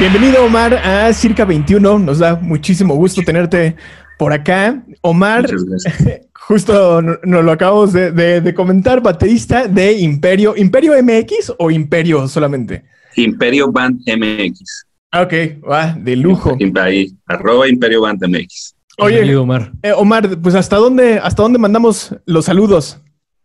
Bienvenido 0.00 0.46
Omar 0.46 0.72
a 0.76 1.12
Circa 1.12 1.44
21, 1.44 1.98
nos 1.98 2.20
da 2.20 2.34
muchísimo 2.34 2.94
gusto 2.94 3.20
tenerte 3.20 3.76
por 4.18 4.32
acá. 4.32 4.82
Omar, 5.02 5.46
justo 6.32 7.02
nos 7.02 7.44
lo 7.44 7.52
acabamos 7.52 7.92
de, 7.92 8.54
comentar, 8.56 9.02
baterista 9.02 9.68
de 9.68 9.92
Imperio. 9.98 10.56
¿Imperio 10.56 10.94
MX 11.02 11.52
o 11.58 11.70
Imperio 11.70 12.26
solamente? 12.28 12.82
Imperio 13.16 13.70
Band 13.70 14.00
MX. 14.06 14.86
Ok, 15.12 15.62
va, 15.70 15.92
de 15.92 16.16
lujo. 16.16 16.56
Ahí, 16.80 17.12
arroba 17.26 17.68
Imperio 17.68 18.00
Band 18.00 18.26
MX. 18.26 18.74
Oye, 18.96 19.36
Omar. 19.36 19.70
Eh, 19.82 19.92
Omar, 19.92 20.40
pues 20.40 20.54
¿hasta 20.54 20.76
dónde, 20.76 21.18
¿hasta 21.18 21.42
dónde 21.42 21.58
mandamos 21.58 22.16
los 22.24 22.46
saludos? 22.46 22.98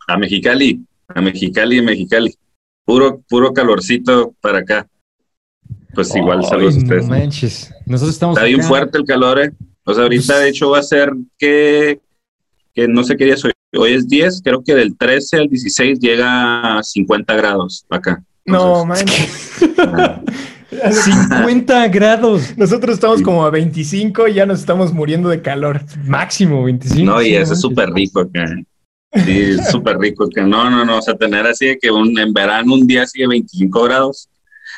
A 0.07 0.17
Mexicali, 0.17 0.79
a 1.09 1.19
Mexicali, 1.19 1.81
Mexicali. 1.81 2.33
Puro, 2.85 3.21
puro 3.27 3.51
calorcito 3.51 4.33
para 4.39 4.59
acá. 4.59 4.87
Pues 5.95 6.13
igual, 6.15 6.43
saludos 6.43 6.75
a 6.75 6.77
ustedes. 6.79 7.07
Manches. 7.07 7.73
Nosotros 7.85 8.15
estamos 8.15 8.37
Está 8.37 8.47
bien 8.47 8.61
fuerte 8.61 8.97
el 8.97 9.05
calor, 9.05 9.39
¿eh? 9.39 9.51
O 9.85 9.93
sea, 9.93 10.03
ahorita 10.03 10.33
pues 10.33 10.39
de 10.39 10.49
hecho 10.49 10.69
va 10.71 10.79
a 10.79 10.83
ser 10.83 11.11
que, 11.37 11.99
que 12.73 12.87
no 12.87 13.03
sé 13.03 13.15
qué 13.15 13.25
día 13.25 13.37
soy. 13.37 13.51
Hoy 13.77 13.93
es 13.93 14.07
10, 14.07 14.41
creo 14.43 14.63
que 14.63 14.75
del 14.75 14.97
13 14.97 15.37
al 15.37 15.47
16 15.47 15.99
llega 15.99 16.77
a 16.77 16.83
50 16.83 17.35
grados 17.35 17.85
acá. 17.89 18.23
no, 18.45 18.85
manches. 18.85 19.59
50 20.69 21.87
grados. 21.89 22.57
Nosotros 22.57 22.95
estamos 22.95 23.21
como 23.21 23.45
a 23.45 23.49
25 23.49 24.27
y 24.27 24.33
ya 24.33 24.45
nos 24.45 24.59
estamos 24.59 24.93
muriendo 24.93 25.29
de 25.29 25.41
calor. 25.41 25.81
Máximo 26.05 26.63
25. 26.63 27.05
No, 27.05 27.21
y 27.21 27.35
eso 27.35 27.53
es 27.53 27.61
súper 27.61 27.89
rico 27.91 28.21
acá. 28.21 28.45
Sí, 29.25 29.57
súper 29.71 29.97
rico. 29.97 30.27
Que 30.29 30.41
no, 30.41 30.69
no, 30.69 30.83
no. 30.83 30.97
O 30.97 31.01
sea, 31.01 31.15
tener 31.15 31.45
así 31.47 31.67
de 31.67 31.77
que 31.77 31.91
un, 31.91 32.17
en 32.19 32.33
verano 32.33 32.73
un 32.73 32.85
día 32.85 33.05
sigue 33.05 33.27
25 33.27 33.83
grados 33.83 34.29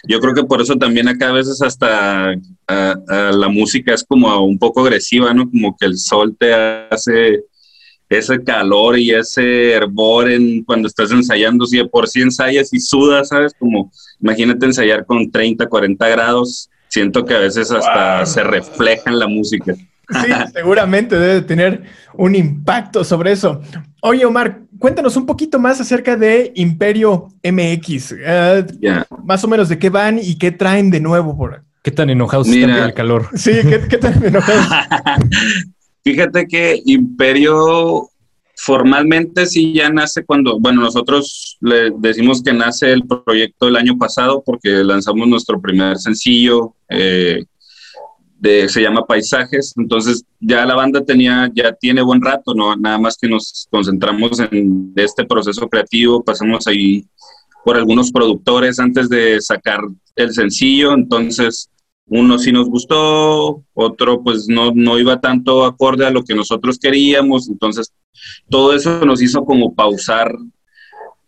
yo 0.03 0.19
creo 0.19 0.33
que 0.33 0.43
por 0.43 0.61
eso 0.61 0.75
también 0.75 1.07
acá 1.07 1.29
a 1.29 1.33
veces 1.33 1.61
hasta 1.61 2.33
la 2.67 3.49
música 3.49 3.93
es 3.93 4.03
como 4.03 4.43
un 4.43 4.57
poco 4.59 4.81
agresiva, 4.81 5.33
¿no? 5.33 5.49
Como 5.49 5.75
que 5.77 5.85
el 5.85 5.97
sol 5.97 6.35
te 6.37 6.53
hace 6.53 7.43
ese 8.09 8.41
calor 8.43 8.97
y 8.97 9.11
ese 9.11 9.71
hervor 9.71 10.31
en 10.31 10.63
cuando 10.63 10.87
estás 10.87 11.11
ensayando, 11.11 11.65
si 11.65 11.77
de 11.77 11.85
por 11.85 12.07
sí 12.07 12.21
ensayas 12.21 12.73
y 12.73 12.79
sudas, 12.79 13.29
¿sabes? 13.29 13.53
Como 13.59 13.91
imagínate 14.21 14.65
ensayar 14.65 15.05
con 15.05 15.29
30, 15.29 15.67
40 15.67 16.07
grados, 16.07 16.69
siento 16.87 17.25
que 17.25 17.33
a 17.33 17.39
veces 17.39 17.69
hasta 17.71 18.25
se 18.25 18.43
refleja 18.43 19.09
en 19.09 19.19
la 19.19 19.27
música. 19.27 19.75
Sí, 20.09 20.31
seguramente 20.53 21.17
debe 21.19 21.41
tener 21.41 21.83
un 22.13 22.35
impacto 22.35 23.03
sobre 23.03 23.33
eso. 23.33 23.61
Oye, 24.01 24.25
Omar, 24.25 24.61
cuéntanos 24.79 25.17
un 25.17 25.25
poquito 25.25 25.59
más 25.59 25.81
acerca 25.81 26.15
de 26.15 26.53
Imperio 26.55 27.27
MX. 27.43 28.15
Eh, 28.17 28.65
más 29.25 29.43
o 29.43 29.47
menos 29.47 29.67
de 29.69 29.77
qué 29.77 29.89
van 29.89 30.19
y 30.21 30.37
qué 30.37 30.51
traen 30.51 30.89
de 30.89 30.99
nuevo 30.99 31.35
por 31.35 31.63
¿Qué 31.83 31.91
tan 31.91 32.09
enojados 32.09 32.47
están 32.47 32.71
con 32.71 32.83
el 32.83 32.93
calor? 32.93 33.29
Sí, 33.35 33.51
¿qué, 33.89 33.97
tan 33.97 34.23
enojados? 34.23 34.65
Fíjate 36.03 36.47
que 36.47 36.81
Imperio 36.85 38.09
formalmente 38.55 39.45
sí 39.45 39.73
ya 39.73 39.89
nace 39.89 40.25
cuando, 40.25 40.59
bueno, 40.59 40.81
nosotros 40.81 41.57
le 41.61 41.91
decimos 41.97 42.41
que 42.41 42.53
nace 42.53 42.91
el 42.91 43.05
proyecto 43.05 43.67
el 43.67 43.75
año 43.75 43.97
pasado 43.97 44.43
porque 44.45 44.69
lanzamos 44.83 45.27
nuestro 45.27 45.61
primer 45.61 45.97
sencillo. 45.97 46.75
Eh, 46.89 47.45
se 48.41 48.81
llama 48.81 49.05
Paisajes, 49.05 49.73
entonces 49.77 50.23
ya 50.39 50.65
la 50.65 50.75
banda 50.75 51.03
tenía, 51.03 51.49
ya 51.53 51.73
tiene 51.73 52.01
buen 52.01 52.21
rato, 52.21 52.53
¿no? 52.53 52.75
Nada 52.75 52.97
más 52.97 53.17
que 53.17 53.27
nos 53.27 53.67
concentramos 53.71 54.39
en 54.39 54.93
este 54.95 55.25
proceso 55.25 55.67
creativo, 55.67 56.23
pasamos 56.23 56.67
ahí 56.67 57.05
por 57.65 57.77
algunos 57.77 58.11
productores 58.11 58.79
antes 58.79 59.09
de 59.09 59.41
sacar 59.41 59.81
el 60.15 60.33
sencillo, 60.33 60.93
entonces 60.93 61.69
uno 62.05 62.39
sí 62.39 62.51
nos 62.51 62.69
gustó, 62.69 63.63
otro 63.73 64.23
pues 64.23 64.47
no, 64.47 64.71
no 64.73 64.97
iba 64.97 65.19
tanto 65.19 65.65
acorde 65.65 66.05
a 66.05 66.11
lo 66.11 66.23
que 66.23 66.35
nosotros 66.35 66.79
queríamos, 66.79 67.49
entonces 67.49 67.91
todo 68.49 68.73
eso 68.73 69.05
nos 69.05 69.21
hizo 69.21 69.43
como 69.43 69.75
pausar, 69.75 70.33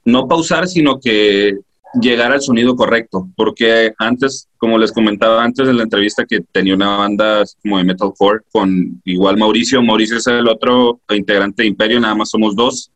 no 0.06 0.28
pausar, 0.28 0.68
sino 0.68 1.00
que 1.00 1.58
llegar 1.94 2.32
al 2.32 2.42
sonido 2.42 2.76
correcto, 2.76 3.30
porque 3.36 3.94
antes, 3.98 4.48
como 4.58 4.78
les 4.78 4.92
comentaba 4.92 5.44
antes 5.44 5.68
en 5.68 5.78
la 5.78 5.84
entrevista, 5.84 6.26
que 6.26 6.42
tenía 6.52 6.76
una 6.76 6.98
banda 6.98 7.44
como 7.62 7.78
de 7.78 7.84
metalcore 7.84 8.42
con 8.52 9.02
igual 9.06 9.38
Mauricio, 9.38 9.82
Mauricio 9.82 10.18
es 10.18 10.28
el 10.28 10.48
otro 10.48 11.02
integrante 11.10 11.64
de 11.64 11.70
Imperio, 11.70 12.00
nada 12.00 12.16
más 12.16 12.30
somos 12.30 12.56
dos. 12.56 12.92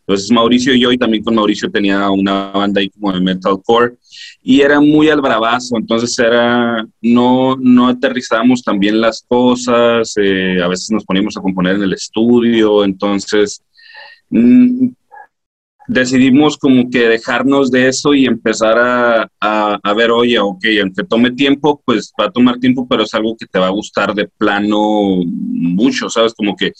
Entonces 0.00 0.30
Mauricio 0.30 0.74
y 0.74 0.80
yo, 0.80 0.90
y 0.90 0.96
también 0.96 1.22
con 1.22 1.34
Mauricio 1.34 1.70
tenía 1.70 2.10
una 2.10 2.50
banda 2.50 2.80
ahí 2.80 2.88
como 2.88 3.12
de 3.12 3.20
metalcore, 3.20 3.96
y 4.42 4.62
era 4.62 4.80
muy 4.80 5.10
al 5.10 5.20
bravazo, 5.20 5.76
entonces 5.76 6.18
era, 6.18 6.86
no, 7.02 7.56
no 7.60 7.88
aterrizábamos 7.88 8.62
también 8.62 9.00
las 9.02 9.22
cosas, 9.28 10.14
eh, 10.16 10.62
a 10.62 10.68
veces 10.68 10.90
nos 10.90 11.04
poníamos 11.04 11.36
a 11.36 11.42
componer 11.42 11.76
en 11.76 11.82
el 11.82 11.92
estudio, 11.92 12.84
entonces 12.84 13.62
mm, 14.30 14.88
decidimos 15.88 16.58
como 16.58 16.90
que 16.90 17.08
dejarnos 17.08 17.70
de 17.70 17.88
eso 17.88 18.14
y 18.14 18.26
empezar 18.26 18.78
a, 18.78 19.28
a, 19.40 19.94
ver, 19.94 20.10
oye, 20.10 20.38
ok, 20.38 20.64
aunque 20.82 21.02
tome 21.02 21.30
tiempo, 21.32 21.82
pues 21.84 22.12
va 22.20 22.26
a 22.26 22.30
tomar 22.30 22.58
tiempo, 22.58 22.86
pero 22.88 23.04
es 23.04 23.14
algo 23.14 23.36
que 23.36 23.46
te 23.46 23.58
va 23.58 23.68
a 23.68 23.70
gustar 23.70 24.14
de 24.14 24.28
plano 24.28 25.16
mucho, 25.24 26.10
¿sabes? 26.10 26.34
Como 26.34 26.54
que 26.54 26.72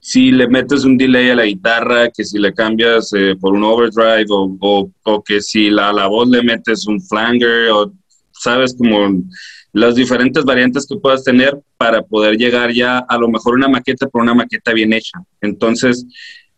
si 0.00 0.32
le 0.32 0.48
metes 0.48 0.84
un 0.84 0.98
delay 0.98 1.30
a 1.30 1.36
la 1.36 1.44
guitarra, 1.44 2.10
que 2.10 2.24
si 2.24 2.38
le 2.38 2.52
cambias 2.52 3.12
eh, 3.12 3.36
por 3.40 3.54
un 3.54 3.62
overdrive 3.62 4.26
o, 4.30 4.90
o, 5.04 5.22
que 5.22 5.40
si 5.40 5.70
la, 5.70 5.92
la 5.92 6.08
voz 6.08 6.28
le 6.28 6.42
metes 6.42 6.86
un 6.86 7.00
flanger 7.00 7.70
o, 7.70 7.92
¿sabes? 8.32 8.74
Como 8.76 9.22
las 9.72 9.94
diferentes 9.94 10.44
variantes 10.44 10.86
que 10.86 10.96
puedas 10.96 11.22
tener 11.22 11.60
para 11.76 12.02
poder 12.02 12.36
llegar 12.36 12.72
ya 12.72 12.98
a 12.98 13.18
lo 13.18 13.28
mejor 13.28 13.54
una 13.54 13.68
maqueta 13.68 14.08
por 14.08 14.22
una 14.22 14.34
maqueta 14.34 14.72
bien 14.72 14.92
hecha. 14.92 15.20
Entonces, 15.40 16.06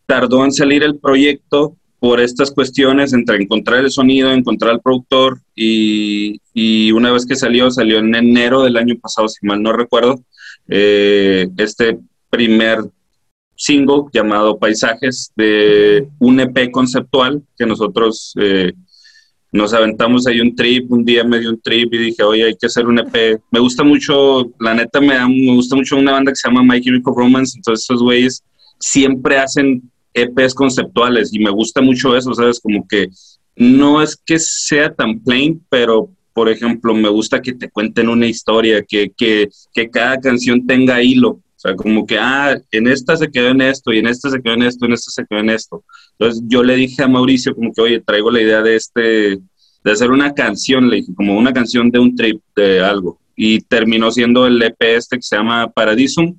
tardó 0.07 0.45
en 0.45 0.53
salir 0.53 0.83
el 0.83 0.99
proyecto, 0.99 1.77
por 2.01 2.19
estas 2.19 2.51
cuestiones 2.51 3.13
entre 3.13 3.37
encontrar 3.37 3.81
el 3.85 3.91
sonido, 3.91 4.33
encontrar 4.33 4.73
el 4.73 4.81
productor 4.81 5.41
y, 5.55 6.41
y, 6.55 6.91
una 6.93 7.13
vez 7.13 7.27
que 7.27 7.37
salió, 7.37 7.71
salió 7.71 7.99
en 7.99 8.15
enero 8.15 8.63
del 8.63 8.79
año 8.79 8.97
pasado, 8.99 9.29
si 9.29 9.47
mal 9.47 9.63
no 9.63 9.73
recuerdo, 9.73 10.25
eh, 10.67 11.47
este 11.59 11.99
primer 12.31 12.81
single 13.55 14.05
llamado 14.13 14.59
Paisajes 14.59 15.31
de 15.37 16.09
un 16.19 16.41
EP 16.41 16.71
conceptual 16.71 17.43
que 17.59 17.67
nosotros 17.67 18.33
eh, 18.41 18.73
nos 19.53 19.75
aventamos 19.75 20.27
ahí 20.27 20.41
un 20.41 20.55
trip, 20.57 20.91
un 20.91 21.05
día 21.05 21.23
me 21.25 21.41
dio 21.41 21.51
un 21.51 21.61
trip 21.61 21.93
y 21.93 21.99
dije, 21.99 22.23
oye, 22.23 22.45
hay 22.45 22.57
que 22.57 22.67
hacer 22.67 22.87
un 22.87 23.01
EP. 23.01 23.41
Me 23.51 23.61
gusta 23.61 23.85
mucho, 23.85 24.51
la 24.59 24.75
neta 24.75 25.01
me, 25.01 25.19
me 25.29 25.55
gusta 25.55 25.77
mucho 25.77 25.99
una 25.99 26.13
banda 26.13 26.33
que 26.33 26.37
se 26.37 26.49
llama 26.49 26.63
My 26.63 26.81
Chemical 26.81 27.15
Romance, 27.15 27.59
entonces 27.59 27.85
esos 27.85 28.03
güeyes 28.03 28.43
siempre 28.79 29.37
hacen 29.37 29.83
EPs 30.15 30.55
conceptuales 30.55 31.33
y 31.33 31.39
me 31.39 31.51
gusta 31.51 31.81
mucho 31.81 32.17
eso, 32.17 32.35
¿sabes? 32.35 32.61
Como 32.61 32.87
que 32.89 33.09
no 33.57 34.03
es 34.03 34.17
que 34.17 34.39
sea 34.39 34.93
tan 34.95 35.21
plain, 35.21 35.63
pero 35.69 36.11
por 36.33 36.49
ejemplo, 36.49 36.95
me 36.95 37.09
gusta 37.09 37.43
que 37.43 37.53
te 37.53 37.69
cuenten 37.69 38.09
una 38.09 38.27
historia, 38.27 38.83
que, 38.83 39.13
que, 39.17 39.49
que 39.73 39.91
cada 39.91 40.19
canción 40.19 40.67
tenga 40.67 41.03
hilo. 41.03 41.31
O 41.31 41.63
sea, 41.63 41.77
como 41.77 42.07
que, 42.07 42.19
ah, 42.19 42.59
en 42.71 42.89
esta 42.89 43.17
se 43.17 43.31
quedó 43.31 43.49
en 43.49 43.61
esto, 43.61 43.93
y 43.93 43.99
en 43.99 44.07
esta 44.07 44.31
se 44.31 44.41
quedó 44.41 44.55
en 44.55 44.63
esto, 44.63 44.87
en 44.87 44.93
esta 44.95 45.11
se 45.11 45.27
quedó 45.27 45.41
en 45.41 45.51
esto. 45.51 45.85
Entonces 46.13 46.43
yo 46.47 46.63
le 46.63 46.77
dije 46.77 47.03
a 47.03 47.09
Mauricio 47.09 47.55
como 47.55 47.73
que, 47.73 47.83
oye, 47.83 48.01
traigo 48.01 48.31
la 48.31 48.41
idea 48.41 48.63
de 48.63 48.77
este, 48.77 49.39
de 49.85 49.93
hacer 49.93 50.11
una 50.11 50.33
canción, 50.33 50.89
le 50.89 50.97
dije, 50.97 51.15
como 51.15 51.37
una 51.37 51.53
canción 51.53 51.91
de 51.91 51.99
un 51.99 52.17
trip, 52.17 52.41
de 52.57 52.81
algo. 52.81 53.19
Y 53.37 53.61
terminó 53.61 54.11
siendo 54.11 54.47
el 54.47 54.63
EP 54.63 54.81
este 54.81 55.17
que 55.17 55.23
se 55.23 55.37
llama 55.37 55.71
Paradisum, 55.71 56.39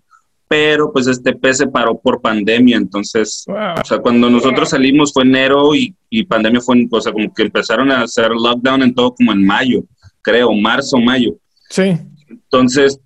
pero 0.52 0.92
pues 0.92 1.08
este 1.08 1.32
P 1.34 1.54
se 1.54 1.68
paró 1.68 1.98
por 1.98 2.20
pandemia, 2.20 2.76
entonces, 2.76 3.46
o 3.48 3.86
sea, 3.86 4.00
cuando 4.00 4.30
nosotros 4.30 4.68
salimos 4.68 5.14
fue 5.14 5.24
enero 5.24 5.74
y, 5.74 5.96
y, 6.10 6.26
pandemia 6.26 6.60
fue, 6.60 6.86
o 6.92 7.00
sea, 7.00 7.14
como 7.14 7.34
que 7.34 7.44
empezaron 7.44 7.90
a 7.90 8.02
hacer 8.02 8.32
lockdown 8.32 8.84
en 8.84 8.94
todo 8.94 9.16
como 9.16 9.32
en 9.32 9.46
mayo, 9.46 9.86
creo, 10.22 10.52
marzo, 10.52 10.98
mayo. 10.98 11.38
Sí. 11.70 11.94
Entonces, 12.28 13.00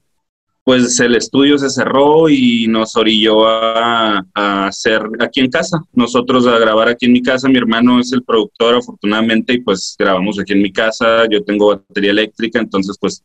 pues 0.64 1.00
el 1.00 1.14
estudio 1.16 1.60
se 1.60 1.70
cerró 1.70 2.30
y 2.30 2.66
nos 2.68 2.96
orilló 2.96 3.48
a, 3.48 4.26
a, 4.34 4.66
hacer 4.66 5.04
aquí 5.20 5.42
en 5.42 5.52
casa, 5.52 5.78
nosotros 5.94 6.48
a 6.48 6.58
grabar 6.58 6.90
aquí 6.90 7.06
en 7.06 7.14
mi 7.14 7.22
casa, 7.22 7.48
mi 7.48 7.60
hermano 7.60 8.00
es 8.00 8.12
el 8.12 8.24
productor 8.24 8.78
afortunadamente 8.78 9.54
y 9.54 9.62
pues 9.62 9.96
grabamos 10.00 10.40
aquí 10.40 10.54
en 10.54 10.64
mi 10.64 10.74
casa, 10.74 11.28
yo 11.30 11.44
tengo 11.44 11.68
batería 11.68 12.10
eléctrica, 12.10 12.58
entonces 12.58 12.98
pues 13.00 13.24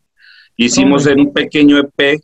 hicimos 0.58 1.06
en 1.06 1.20
un 1.20 1.32
pequeño 1.32 1.78
EP 1.78 2.20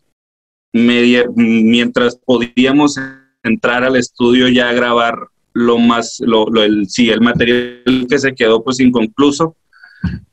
media, 0.77 1.25
mientras 1.35 2.17
podíamos 2.17 2.97
entrar 3.43 3.85
al 3.85 3.97
estudio 3.97 4.49
ya 4.49 4.69
a 4.69 4.73
grabar 4.73 5.29
lo 5.53 5.79
más, 5.79 6.21
lo, 6.21 6.47
el, 6.63 6.89
sí, 6.89 7.09
el 7.09 7.21
material 7.21 8.07
que 8.09 8.19
se 8.19 8.35
quedó 8.35 8.63
pues 8.63 8.81
inconcluso. 8.81 9.57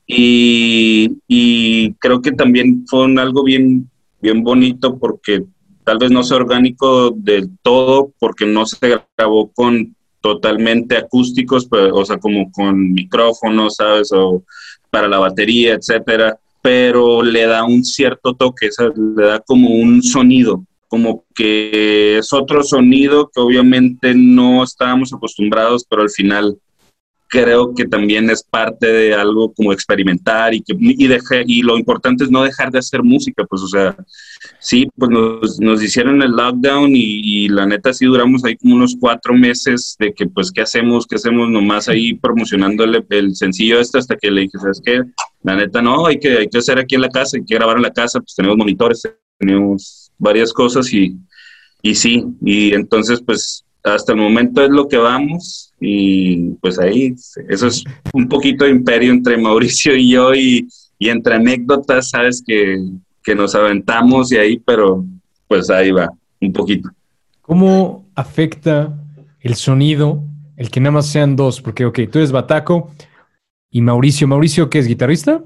Y, 0.06 1.94
creo 1.98 2.20
que 2.20 2.32
también 2.32 2.84
fue 2.86 3.06
algo 3.18 3.42
bien, 3.42 3.90
bien 4.20 4.42
bonito 4.42 4.98
porque 4.98 5.44
tal 5.82 5.98
vez 5.98 6.10
no 6.10 6.22
sea 6.22 6.36
orgánico 6.36 7.10
del 7.10 7.48
todo 7.62 8.12
porque 8.18 8.44
no 8.46 8.66
se 8.66 9.00
grabó 9.16 9.50
con 9.52 9.96
totalmente 10.20 10.96
acústicos, 10.96 11.66
pero, 11.66 11.94
o 11.96 12.04
sea, 12.04 12.18
como 12.18 12.50
con 12.52 12.92
micrófonos, 12.92 13.76
¿sabes? 13.76 14.12
O 14.12 14.42
para 14.90 15.08
la 15.08 15.18
batería, 15.18 15.74
etcétera 15.74 16.38
pero 16.64 17.22
le 17.22 17.46
da 17.46 17.62
un 17.62 17.84
cierto 17.84 18.32
toque, 18.34 18.70
le 19.16 19.26
da 19.26 19.38
como 19.40 19.68
un 19.68 20.02
sonido, 20.02 20.64
como 20.88 21.26
que 21.34 22.16
es 22.16 22.32
otro 22.32 22.62
sonido 22.62 23.28
que 23.28 23.38
obviamente 23.38 24.14
no 24.14 24.64
estábamos 24.64 25.12
acostumbrados, 25.12 25.84
pero 25.86 26.00
al 26.00 26.08
final 26.08 26.56
creo 27.34 27.74
que 27.74 27.84
también 27.86 28.30
es 28.30 28.44
parte 28.44 28.86
de 28.86 29.12
algo 29.12 29.52
como 29.52 29.72
experimentar 29.72 30.54
y, 30.54 30.60
que, 30.60 30.72
y, 30.78 31.08
y 31.46 31.62
lo 31.62 31.76
importante 31.76 32.22
es 32.22 32.30
no 32.30 32.44
dejar 32.44 32.70
de 32.70 32.78
hacer 32.78 33.02
música, 33.02 33.44
pues 33.44 33.60
o 33.62 33.66
sea, 33.66 33.96
sí, 34.60 34.86
pues 34.96 35.10
nos, 35.10 35.58
nos 35.58 35.82
hicieron 35.82 36.22
el 36.22 36.30
lockdown 36.30 36.92
y, 36.94 37.48
la 37.48 37.66
neta 37.66 37.92
sí 37.92 38.06
duramos 38.06 38.44
ahí 38.44 38.56
como 38.56 38.76
unos 38.76 38.96
cuatro 38.98 39.34
meses 39.34 39.96
de 39.98 40.14
que 40.14 40.26
pues 40.26 40.52
qué 40.52 40.60
hacemos, 40.62 41.06
qué 41.06 41.16
hacemos 41.16 41.50
nomás 41.50 41.88
ahí 41.88 42.14
promocionando 42.14 42.84
el, 42.84 43.04
el 43.10 43.34
sencillo 43.34 43.80
este 43.80 43.98
hasta 43.98 44.16
que 44.16 44.30
le 44.30 44.42
dije, 44.42 44.58
¿sabes 44.58 44.80
qué? 44.84 45.02
La 45.42 45.56
neta 45.56 45.82
no, 45.82 46.06
hay 46.06 46.20
que, 46.20 46.38
hay 46.38 46.48
que 46.48 46.58
hacer 46.58 46.78
aquí 46.78 46.94
en 46.94 47.00
la 47.00 47.08
casa, 47.08 47.36
hay 47.36 47.44
que 47.44 47.56
grabar 47.56 47.78
en 47.78 47.82
la 47.82 47.92
casa, 47.92 48.20
pues 48.20 48.34
tenemos 48.36 48.56
monitores, 48.56 49.02
tenemos 49.38 50.12
varias 50.18 50.52
cosas 50.52 50.92
y, 50.92 51.16
y 51.82 51.96
sí, 51.96 52.24
y 52.42 52.72
entonces 52.74 53.20
pues 53.26 53.64
hasta 53.84 54.12
el 54.12 54.18
momento 54.18 54.64
es 54.64 54.70
lo 54.70 54.88
que 54.88 54.96
vamos 54.96 55.72
y 55.78 56.50
pues 56.54 56.78
ahí, 56.78 57.14
eso 57.48 57.66
es 57.66 57.84
un 58.14 58.28
poquito 58.28 58.64
de 58.64 58.70
imperio 58.70 59.12
entre 59.12 59.36
Mauricio 59.40 59.94
y 59.94 60.10
yo 60.10 60.34
y, 60.34 60.66
y 60.98 61.10
entre 61.10 61.34
anécdotas, 61.34 62.10
sabes 62.10 62.42
que, 62.44 62.82
que, 63.22 63.34
nos 63.34 63.54
aventamos 63.54 64.32
y 64.32 64.38
ahí, 64.38 64.58
pero 64.58 65.04
pues 65.46 65.68
ahí 65.70 65.90
va, 65.90 66.08
un 66.40 66.52
poquito. 66.52 66.88
¿Cómo 67.42 68.08
afecta 68.14 68.98
el 69.40 69.54
sonido 69.54 70.24
el 70.56 70.70
que 70.70 70.80
nada 70.80 70.92
más 70.92 71.06
sean 71.06 71.36
dos? 71.36 71.60
Porque, 71.60 71.84
ok, 71.84 72.00
tú 72.10 72.18
eres 72.18 72.32
Bataco 72.32 72.90
y 73.70 73.82
Mauricio. 73.82 74.26
¿Mauricio 74.26 74.70
qué 74.70 74.78
es, 74.78 74.86
guitarrista? 74.86 75.44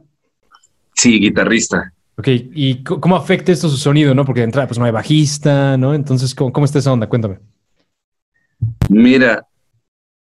Sí, 0.95 1.19
guitarrista. 1.19 1.93
Ok, 2.17 2.29
¿y 2.29 2.83
cómo 2.85 3.17
afecta 3.17 3.51
esto 3.51 3.69
su 3.69 3.77
sonido, 3.77 4.15
no? 4.15 4.25
Porque 4.25 4.41
de 4.41 4.47
entrada, 4.47 4.69
pues 4.69 4.79
no 4.79 4.85
hay 4.85 4.93
bajista, 4.93 5.77
¿no? 5.77 5.95
Entonces, 5.95 6.35
¿cómo, 6.35 6.53
cómo 6.53 6.67
está 6.67 6.79
esa 6.79 6.93
onda? 6.93 7.09
Cuéntame. 7.09 7.39
Mira, 8.89 9.47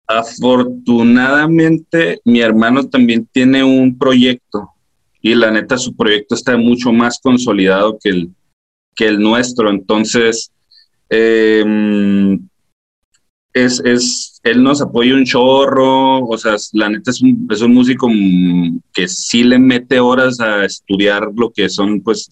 afortunadamente 0.08 2.20
mi 2.26 2.42
hermano 2.42 2.88
también 2.88 3.28
tiene 3.32 3.64
un 3.64 3.98
proyecto 3.98 4.72
y 5.22 5.36
la 5.36 5.52
neta 5.52 5.78
su 5.78 5.96
proyecto 5.96 6.36
está 6.36 6.58
mucho 6.58 6.92
más 6.92 7.20
consolidado 7.22 7.98
que 8.02 8.10
el, 8.10 8.30
que 8.96 9.08
el 9.08 9.20
nuestro. 9.20 9.70
Entonces, 9.70 10.52
em, 11.10 12.40
es, 13.54 13.82
es, 13.86 14.40
él 14.44 14.64
nos 14.64 14.82
apoya 14.82 15.14
un 15.14 15.26
chorro, 15.26 16.26
o 16.26 16.38
sea, 16.38 16.56
la 16.74 16.90
neta 16.90 17.12
es 17.12 17.22
un, 17.22 17.48
es 17.50 17.62
un 17.62 17.74
músico 17.74 18.10
que 18.94 19.08
sí 19.08 19.44
le 19.44 19.60
mete 19.60 20.00
horas 20.00 20.40
a 20.40 20.66
estudiar 20.66 21.30
lo 21.36 21.52
que 21.52 21.70
son, 21.70 22.02
pues, 22.02 22.32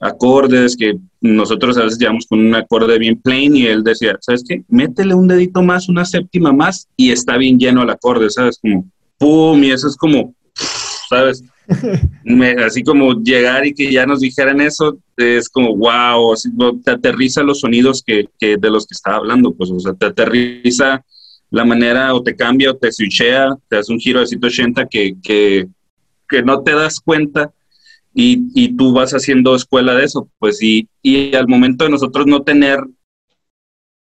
acordes 0.00 0.76
que 0.76 0.94
nosotros 1.20 1.76
a 1.78 1.84
veces 1.84 1.98
llevamos 1.98 2.26
con 2.26 2.40
un 2.40 2.54
acorde 2.54 2.98
bien 2.98 3.20
plain 3.20 3.56
y 3.56 3.66
él 3.66 3.82
decía, 3.82 4.16
¿sabes 4.20 4.44
qué? 4.46 4.62
Métele 4.68 5.14
un 5.14 5.28
dedito 5.28 5.62
más, 5.62 5.88
una 5.88 6.04
séptima 6.04 6.52
más 6.52 6.88
y 6.96 7.10
está 7.10 7.36
bien 7.36 7.58
lleno 7.58 7.82
el 7.82 7.90
acorde, 7.90 8.30
¿sabes? 8.30 8.58
Como, 8.60 8.86
¡pum! 9.18 9.62
Y 9.64 9.70
eso 9.70 9.88
es 9.88 9.96
como, 9.96 10.34
¿sabes? 11.08 11.42
así 12.64 12.82
como 12.82 13.14
llegar 13.22 13.66
y 13.66 13.74
que 13.74 13.90
ya 13.90 14.06
nos 14.06 14.20
dijeran 14.20 14.60
eso, 14.60 14.98
es 15.16 15.48
como, 15.48 15.76
wow, 15.76 16.34
te 16.84 16.90
aterriza 16.92 17.42
los 17.42 17.60
sonidos 17.60 18.02
que, 18.04 18.28
que, 18.38 18.56
de 18.56 18.70
los 18.70 18.86
que 18.86 18.94
estaba 18.94 19.16
hablando, 19.16 19.52
pues, 19.52 19.70
o 19.70 19.80
sea, 19.80 19.94
te 19.94 20.06
aterriza 20.06 21.04
la 21.50 21.64
manera 21.64 22.14
o 22.14 22.22
te 22.22 22.36
cambia 22.36 22.70
o 22.70 22.76
te 22.76 22.92
switchea, 22.92 23.56
te 23.68 23.78
hace 23.78 23.92
un 23.92 23.98
giro 23.98 24.20
de 24.20 24.26
180 24.26 24.86
que, 24.86 25.14
que, 25.22 25.66
que 26.28 26.42
no 26.42 26.62
te 26.62 26.72
das 26.72 27.00
cuenta 27.00 27.50
y, 28.18 28.48
y, 28.54 28.74
tú 28.74 28.94
vas 28.94 29.12
haciendo 29.12 29.54
escuela 29.54 29.94
de 29.94 30.04
eso, 30.04 30.30
pues 30.38 30.62
y, 30.62 30.88
y 31.02 31.34
al 31.34 31.46
momento 31.46 31.84
de 31.84 31.90
nosotros 31.90 32.26
no 32.26 32.42
tener 32.42 32.78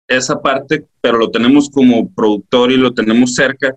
esa 0.08 0.42
parte, 0.42 0.84
pero 1.00 1.16
lo 1.16 1.30
tenemos 1.30 1.70
como 1.70 2.12
productor 2.12 2.72
y 2.72 2.76
lo 2.76 2.92
tenemos 2.92 3.36
cerca, 3.36 3.72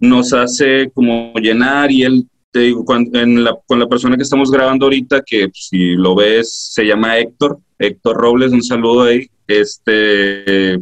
nos 0.00 0.32
hace 0.32 0.90
como 0.92 1.32
llenar 1.34 1.92
y 1.92 2.02
él, 2.02 2.26
te 2.50 2.60
digo, 2.62 2.84
en 3.12 3.44
la, 3.44 3.56
con 3.64 3.78
la 3.78 3.86
persona 3.86 4.16
que 4.16 4.24
estamos 4.24 4.50
grabando 4.50 4.86
ahorita, 4.86 5.22
que 5.24 5.48
si 5.54 5.94
lo 5.94 6.16
ves, 6.16 6.72
se 6.72 6.84
llama 6.84 7.16
Héctor, 7.16 7.60
Héctor 7.78 8.16
Robles, 8.16 8.50
un 8.50 8.64
saludo 8.64 9.04
ahí, 9.04 9.30
este, 9.46 10.80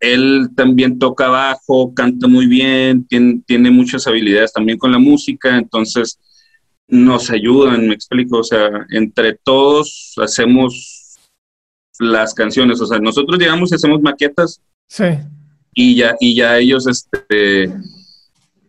él 0.00 0.48
también 0.56 0.98
toca 0.98 1.28
bajo, 1.28 1.94
canta 1.94 2.26
muy 2.26 2.48
bien, 2.48 3.06
tiene 3.06 3.70
muchas 3.70 4.04
habilidades 4.08 4.52
también 4.52 4.78
con 4.78 4.90
la 4.90 4.98
música, 4.98 5.56
entonces 5.56 6.18
nos 6.88 7.30
ayudan, 7.30 7.88
me 7.88 7.94
explico, 7.94 8.38
o 8.38 8.44
sea, 8.44 8.86
entre 8.90 9.34
todos 9.34 10.14
hacemos 10.18 11.16
las 11.98 12.34
canciones, 12.34 12.80
o 12.80 12.86
sea, 12.86 12.98
nosotros 12.98 13.38
llegamos 13.38 13.72
y 13.72 13.74
hacemos 13.74 14.00
maquetas. 14.00 14.60
Sí. 14.88 15.04
Y 15.74 15.96
ya, 15.96 16.16
y 16.20 16.34
ya 16.34 16.58
ellos, 16.58 16.86
este, 16.86 17.72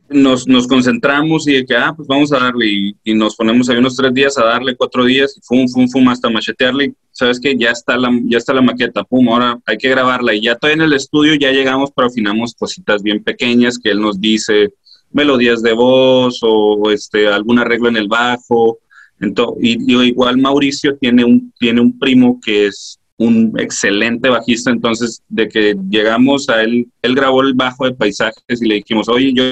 nos, 0.09 0.47
nos 0.47 0.67
concentramos 0.67 1.47
y 1.47 1.53
de 1.53 1.65
que, 1.65 1.75
ah, 1.75 1.93
pues 1.95 2.07
vamos 2.07 2.31
a 2.31 2.39
darle, 2.39 2.95
y, 3.03 3.13
nos 3.13 3.35
ponemos 3.35 3.69
ahí 3.69 3.77
unos 3.77 3.95
tres 3.95 4.13
días 4.13 4.37
a 4.37 4.45
darle, 4.45 4.75
cuatro 4.75 5.03
días, 5.05 5.35
y 5.37 5.41
fum, 5.43 5.67
fum, 5.67 5.87
fum, 5.89 6.07
hasta 6.09 6.29
machetearle, 6.29 6.93
sabes 7.11 7.39
que 7.39 7.55
ya 7.57 7.71
está 7.71 7.97
la, 7.97 8.09
ya 8.25 8.37
está 8.37 8.53
la 8.53 8.61
maqueta, 8.61 9.03
pum, 9.03 9.29
ahora 9.29 9.59
hay 9.65 9.77
que 9.77 9.89
grabarla, 9.89 10.33
y 10.33 10.41
ya 10.41 10.55
todavía 10.55 10.83
en 10.83 10.89
el 10.89 10.95
estudio 10.95 11.35
ya 11.35 11.51
llegamos, 11.51 11.91
pero 11.95 12.07
afinamos 12.07 12.53
cositas 12.55 13.03
bien 13.03 13.23
pequeñas 13.23 13.77
que 13.77 13.89
él 13.89 14.01
nos 14.01 14.19
dice, 14.19 14.73
melodías 15.11 15.61
de 15.61 15.73
voz 15.73 16.39
o 16.41 16.91
este, 16.91 17.27
algún 17.27 17.59
arreglo 17.59 17.89
en 17.89 17.97
el 17.97 18.07
bajo. 18.07 18.79
Entonces, 19.19 19.57
y, 19.63 19.93
igual 20.07 20.37
Mauricio 20.37 20.95
tiene 20.97 21.25
un, 21.25 21.53
tiene 21.59 21.81
un 21.81 21.97
primo 21.97 22.39
que 22.43 22.67
es 22.67 22.99
un 23.17 23.53
excelente 23.57 24.29
bajista, 24.29 24.69
entonces 24.69 25.23
de 25.27 25.49
que 25.49 25.75
llegamos 25.89 26.49
a 26.49 26.61
él, 26.61 26.87
él 27.01 27.15
grabó 27.15 27.41
el 27.41 27.55
bajo 27.55 27.85
de 27.85 27.95
paisajes 27.95 28.61
y 28.61 28.67
le 28.67 28.75
dijimos, 28.75 29.09
oye, 29.09 29.33
yo 29.33 29.43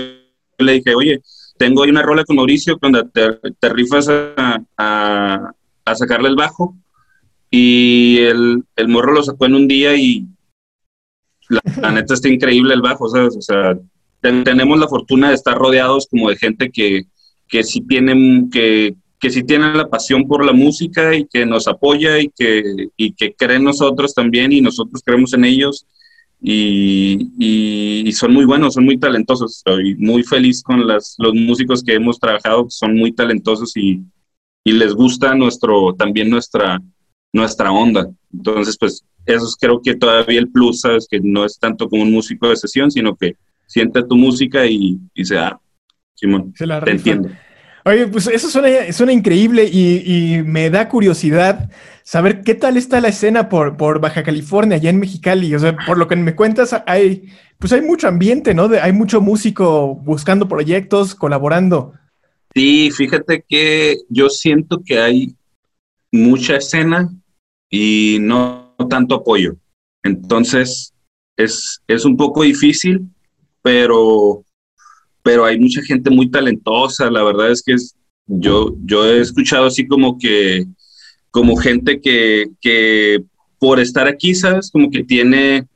le 0.60 0.74
dije, 0.74 0.94
oye, 0.94 1.20
tengo 1.58 1.84
ahí 1.84 1.90
una 1.90 2.04
rola 2.04 2.24
con 2.24 2.36
Mauricio 2.36 2.78
cuando 2.78 3.08
te, 3.08 3.40
rifas 3.70 4.08
a, 4.08 4.62
a, 4.78 5.96
sacarle 5.96 6.30
el 6.30 6.36
bajo 6.36 6.76
y 7.50 8.18
el, 8.20 8.64
el, 8.76 8.88
morro 8.88 9.14
lo 9.14 9.24
sacó 9.24 9.46
en 9.46 9.56
un 9.56 9.68
día 9.68 9.96
y 9.96 10.28
la 11.50 11.92
neta 11.92 12.14
está 12.14 12.28
increíble 12.28 12.74
el 12.74 12.82
bajo, 12.82 13.08
¿sabes? 13.10 13.36
O 13.36 13.42
sea, 13.42 13.78
tenemos 14.44 14.80
la 14.80 14.88
fortuna 14.88 15.30
de 15.30 15.36
estar 15.36 15.58
rodeados 15.58 16.08
como 16.10 16.30
de 16.30 16.38
gente 16.38 16.72
que, 16.72 17.06
que 17.48 17.64
sí 17.64 17.82
tienen, 17.82 18.50
que, 18.50 18.96
que 19.20 19.30
sí 19.30 19.44
tienen 19.44 19.78
la 19.78 19.88
pasión 19.88 20.28
por 20.28 20.46
la 20.46 20.54
música 20.54 21.16
y 21.16 21.26
que 21.26 21.46
nos 21.46 21.68
apoya 21.68 22.20
y 22.20 22.30
que, 22.30 22.64
y 22.98 23.14
que 23.14 23.34
cree 23.34 23.58
en 23.58 23.64
nosotros 23.64 24.14
también 24.14 24.52
y 24.52 24.62
nosotros 24.62 25.02
creemos 25.04 25.34
en 25.34 25.46
ellos. 25.46 25.86
Y, 26.42 27.30
y, 27.40 28.12
son 28.12 28.34
muy 28.34 28.46
buenos, 28.46 28.76
son 28.76 28.86
muy 28.86 28.98
talentosos. 28.98 29.58
Estoy 29.58 29.96
muy 29.96 30.24
feliz 30.24 30.62
con 30.62 30.86
las, 30.86 31.16
los 31.18 31.34
músicos 31.34 31.84
que 31.84 31.96
hemos 31.96 32.20
trabajado, 32.20 32.68
son 32.70 32.96
muy 32.96 33.12
talentosos 33.14 33.76
y, 33.78 34.02
y 34.64 34.72
les 34.72 34.94
gusta 34.94 35.34
nuestro, 35.34 35.94
también 35.96 36.30
nuestra, 36.30 36.82
nuestra 37.34 37.72
onda. 37.72 38.10
Entonces, 38.32 38.78
pues 38.78 39.04
eso 39.26 39.46
es 39.46 39.56
creo 39.60 39.82
que 39.82 39.96
todavía 39.96 40.40
el 40.40 40.52
plus, 40.52 40.82
¿sabes? 40.82 41.08
Que 41.10 41.20
no 41.20 41.46
es 41.46 41.58
tanto 41.58 41.90
como 41.90 42.04
un 42.04 42.12
músico 42.12 42.50
de 42.50 42.58
sesión, 42.58 42.92
sino 42.92 43.16
que 43.16 43.36
siente 43.66 44.04
tu 44.04 44.16
música 44.16 44.66
y, 44.66 45.00
y 45.14 45.26
se 45.26 45.36
da. 45.36 45.60
Simón, 46.14 46.54
te 46.54 46.92
entiendo. 46.92 47.30
Oye, 47.88 48.08
pues 48.08 48.26
eso 48.28 48.50
suena, 48.50 48.92
suena 48.92 49.14
increíble 49.14 49.70
y, 49.72 50.42
me 50.44 50.72
da 50.72 50.90
curiosidad 50.90 51.70
saber 52.04 52.42
qué 52.42 52.56
tal 52.56 52.78
está 52.78 53.00
la 53.00 53.10
escena 53.10 53.48
por, 53.48 53.78
por 53.78 54.00
Baja 54.00 54.24
California, 54.24 54.78
allá 54.78 54.90
en 54.90 55.00
Mexicali. 55.00 55.54
O 55.54 55.60
sea, 55.60 55.78
por 55.86 56.00
lo 56.00 56.08
que 56.08 56.16
me 56.16 56.36
cuentas, 56.36 56.76
hay, 56.88 57.30
pues 57.60 57.74
hay 57.74 57.82
mucho 57.82 58.08
ambiente, 58.08 58.56
¿no? 58.56 58.72
hay 58.82 58.92
mucho 58.92 59.22
músico 59.22 59.94
buscando 59.96 60.48
proyectos, 60.48 61.14
colaborando. 61.14 61.94
Sí, 62.56 62.90
fíjate 62.90 63.46
que 63.48 63.98
yo 64.10 64.30
siento 64.30 64.82
que 64.84 65.00
hay 65.00 65.36
mucha 66.12 66.56
escena 66.56 67.14
y 67.70 68.18
no 68.20 68.74
tanto 68.90 69.14
apoyo. 69.14 69.58
Entonces, 70.02 70.92
es, 71.38 71.84
es 71.88 72.04
un 72.04 72.18
poco 72.18 72.42
difícil 72.42 73.10
pero, 73.66 74.46
pero 75.24 75.44
hay 75.44 75.60
mucha 75.60 75.82
gente 75.82 76.12
muy 76.12 76.30
talentosa, 76.30 77.10
la 77.10 77.24
verdad 77.24 77.50
es 77.50 77.64
que 77.64 77.76
yo, 78.28 78.76
yo 78.86 79.08
he 79.08 79.20
escuchado 79.20 79.66
así 79.66 79.88
como 79.88 80.20
que, 80.20 80.68
como 81.32 81.56
gente 81.56 82.00
que, 82.00 82.46
que 82.62 83.24
por 83.58 83.80
estar 83.80 84.08
aquí, 84.08 84.36
¿sabes? 84.36 84.70
Como 84.70 84.92
que 84.92 85.04
tiene, 85.04 85.68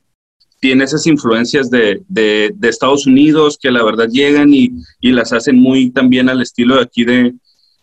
tiene 0.60 0.84
esas 0.84 1.04
influencias 1.08 1.68
de, 1.68 2.00
de, 2.06 2.52
de 2.54 2.68
Estados 2.68 3.08
Unidos 3.08 3.58
que 3.60 3.72
la 3.72 3.82
verdad 3.82 4.08
llegan 4.08 4.54
y, 4.54 4.70
y, 5.00 5.10
las 5.10 5.32
hacen 5.32 5.58
muy 5.58 5.90
también 5.90 6.28
al 6.28 6.42
estilo 6.42 6.76
de 6.76 6.82
aquí 6.82 7.04
de, 7.04 7.34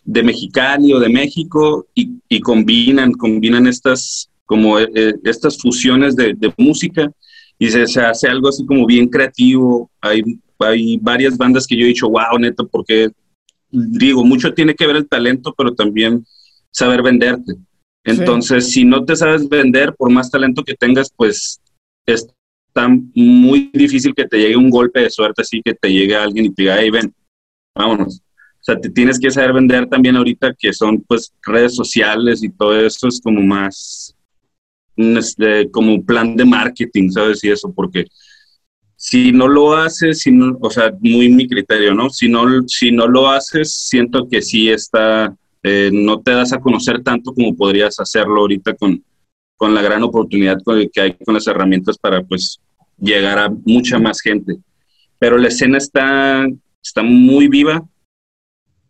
de 0.04 0.22
Mexicali 0.22 0.94
o 0.94 1.00
de 1.00 1.10
México 1.10 1.86
y, 1.94 2.40
combinan, 2.40 3.12
combinan 3.12 3.66
estas, 3.66 4.30
como 4.46 4.78
eh, 4.78 4.88
eh, 4.94 5.12
estas 5.24 5.58
fusiones 5.58 6.16
de 6.16 6.54
música 6.56 7.12
y 7.58 7.68
se, 7.68 8.00
hace 8.00 8.28
algo 8.28 8.48
así 8.48 8.64
como 8.64 8.86
bien 8.86 9.08
creativo. 9.08 9.90
Hay, 10.00 10.22
hay 10.58 10.98
varias 10.98 11.36
bandas 11.36 11.66
que 11.66 11.76
yo 11.76 11.84
he 11.84 11.88
dicho, 11.88 12.08
wow, 12.08 12.38
neto, 12.38 12.66
¿por 12.66 12.84
qué, 12.84 13.10
digo, 13.70 14.24
mucho 14.24 14.54
tiene 14.54 14.74
que 14.74 14.86
ver 14.86 14.96
el 14.96 15.08
talento, 15.08 15.54
pero 15.56 15.74
también 15.74 16.24
saber 16.70 17.02
venderte. 17.02 17.54
Entonces, 18.04 18.70
si 18.70 18.84
no 18.84 19.04
te 19.04 19.16
sabes 19.16 19.48
vender, 19.48 19.94
por 19.94 20.10
más 20.10 20.30
talento 20.30 20.64
que 20.64 20.74
tengas, 20.74 21.12
pues 21.14 21.60
está 22.06 22.88
muy 23.14 23.70
difícil 23.72 24.14
que 24.14 24.26
te 24.26 24.38
llegue 24.38 24.56
un 24.56 24.70
golpe 24.70 25.00
de 25.00 25.10
suerte 25.10 25.42
así, 25.42 25.60
que 25.62 25.74
te 25.74 25.92
llegue 25.92 26.16
alguien 26.16 26.46
y 26.46 26.54
te 26.54 26.62
diga, 26.62 26.80
hey, 26.80 26.90
ven, 26.90 27.12
vámonos. 27.74 28.22
O 28.60 28.62
sea, 28.62 28.80
te 28.80 28.90
tienes 28.90 29.18
que 29.18 29.30
saber 29.30 29.52
vender 29.52 29.86
también 29.88 30.16
ahorita 30.16 30.54
que 30.58 30.72
son 30.72 31.00
pues 31.02 31.32
redes 31.42 31.74
sociales 31.74 32.42
y 32.42 32.50
todo 32.50 32.78
eso 32.78 33.08
es 33.08 33.20
como 33.20 33.40
más, 33.40 34.14
este, 34.98 35.70
como 35.70 36.04
plan 36.04 36.36
de 36.36 36.44
marketing, 36.44 37.10
¿sabes? 37.10 37.42
Y 37.44 37.50
eso, 37.50 37.72
porque 37.72 38.06
si 38.96 39.30
no 39.30 39.46
lo 39.46 39.76
haces, 39.76 40.20
si 40.20 40.32
no, 40.32 40.58
o 40.60 40.70
sea, 40.70 40.92
muy 41.00 41.28
mi 41.28 41.46
criterio, 41.46 41.94
¿no? 41.94 42.10
Si 42.10 42.28
no, 42.28 42.66
si 42.66 42.90
no 42.90 43.06
lo 43.06 43.30
haces, 43.30 43.72
siento 43.72 44.28
que 44.28 44.42
sí 44.42 44.68
está, 44.68 45.36
eh, 45.62 45.90
no 45.92 46.20
te 46.20 46.32
das 46.32 46.52
a 46.52 46.60
conocer 46.60 47.02
tanto 47.02 47.32
como 47.32 47.56
podrías 47.56 48.00
hacerlo 48.00 48.40
ahorita 48.40 48.74
con, 48.74 49.02
con 49.56 49.72
la 49.72 49.82
gran 49.82 50.02
oportunidad 50.02 50.58
que 50.92 51.00
hay 51.00 51.14
con 51.24 51.34
las 51.34 51.46
herramientas 51.46 51.96
para, 51.96 52.22
pues, 52.24 52.60
llegar 52.98 53.38
a 53.38 53.50
mucha 53.64 54.00
más 54.00 54.20
gente. 54.20 54.56
Pero 55.20 55.38
la 55.38 55.48
escena 55.48 55.78
está, 55.78 56.46
está 56.82 57.02
muy 57.02 57.46
viva. 57.46 57.84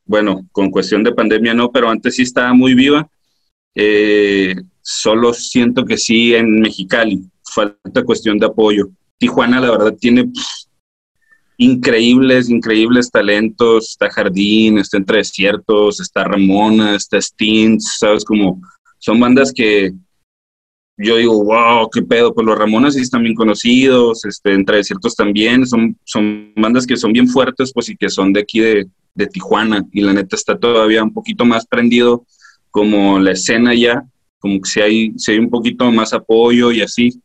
Bueno, 0.07 0.49
con 0.53 0.71
cuestión 0.71 1.05
de 1.05 1.12
pandemia 1.12 1.53
no, 1.53 1.71
pero 1.71 1.91
antes 1.91 2.17
sí 2.17 2.23
estaba 2.23 2.55
muy 2.55 2.73
viva. 2.73 3.07
Eh, 3.75 4.55
solo 4.90 5.35
siento 5.35 5.85
que 5.85 5.99
sí 5.99 6.35
en 6.35 6.61
Mexicali, 6.61 7.21
falta 7.54 8.04
cuestión 8.04 8.38
de 8.38 8.47
apoyo. 8.47 8.88
Tijuana, 9.18 9.61
la 9.61 9.73
verdad, 9.73 9.95
tiene 10.00 10.33
increíbles, 11.59 12.49
increíbles 12.49 13.11
talentos. 13.11 13.90
Está 13.90 14.09
Jardín, 14.09 14.78
está 14.78 14.97
Entre 14.97 15.18
Desiertos, 15.18 16.00
está 16.00 16.25
Ramona, 16.25 16.97
está 16.97 17.21
Stints, 17.21 17.99
¿sabes? 17.99 18.25
Como 18.25 18.62
son 18.99 19.21
bandas 19.21 19.52
que 19.52 19.92
yo 20.97 21.16
digo, 21.18 21.45
wow, 21.45 21.90
qué 21.92 22.00
pedo, 22.00 22.35
pues 22.35 22.47
los 22.47 22.59
Ramones 22.59 22.95
sí 22.95 23.02
están 23.02 23.23
bien 23.23 23.35
conocidos, 23.35 24.25
este, 24.25 24.54
Entre 24.54 24.78
Desiertos 24.78 25.14
también, 25.14 25.66
son, 25.66 25.99
son 26.04 26.52
bandas 26.57 26.87
que 26.87 26.97
son 26.97 27.12
bien 27.12 27.28
fuertes, 27.28 27.73
pues 27.75 27.90
y 27.90 27.97
que 27.97 28.09
son 28.09 28.33
de 28.33 28.40
aquí 28.40 28.59
de, 28.61 28.88
de 29.14 29.26
Tijuana, 29.26 29.87
y 29.92 30.00
la 30.00 30.12
neta 30.12 30.35
está 30.35 30.59
todavía 30.59 31.04
un 31.04 31.12
poquito 31.12 31.45
más 31.45 31.66
prendido 31.66 32.25
como 32.71 33.21
la 33.21 33.30
escena 33.30 33.75
ya, 33.75 34.02
como 34.38 34.61
que 34.61 34.68
si 34.68 34.80
hay, 34.80 35.12
si 35.16 35.33
hay 35.33 35.38
un 35.38 35.50
poquito 35.50 35.90
más 35.90 36.12
apoyo 36.12 36.73
y 36.73 36.83
así. 36.83 37.21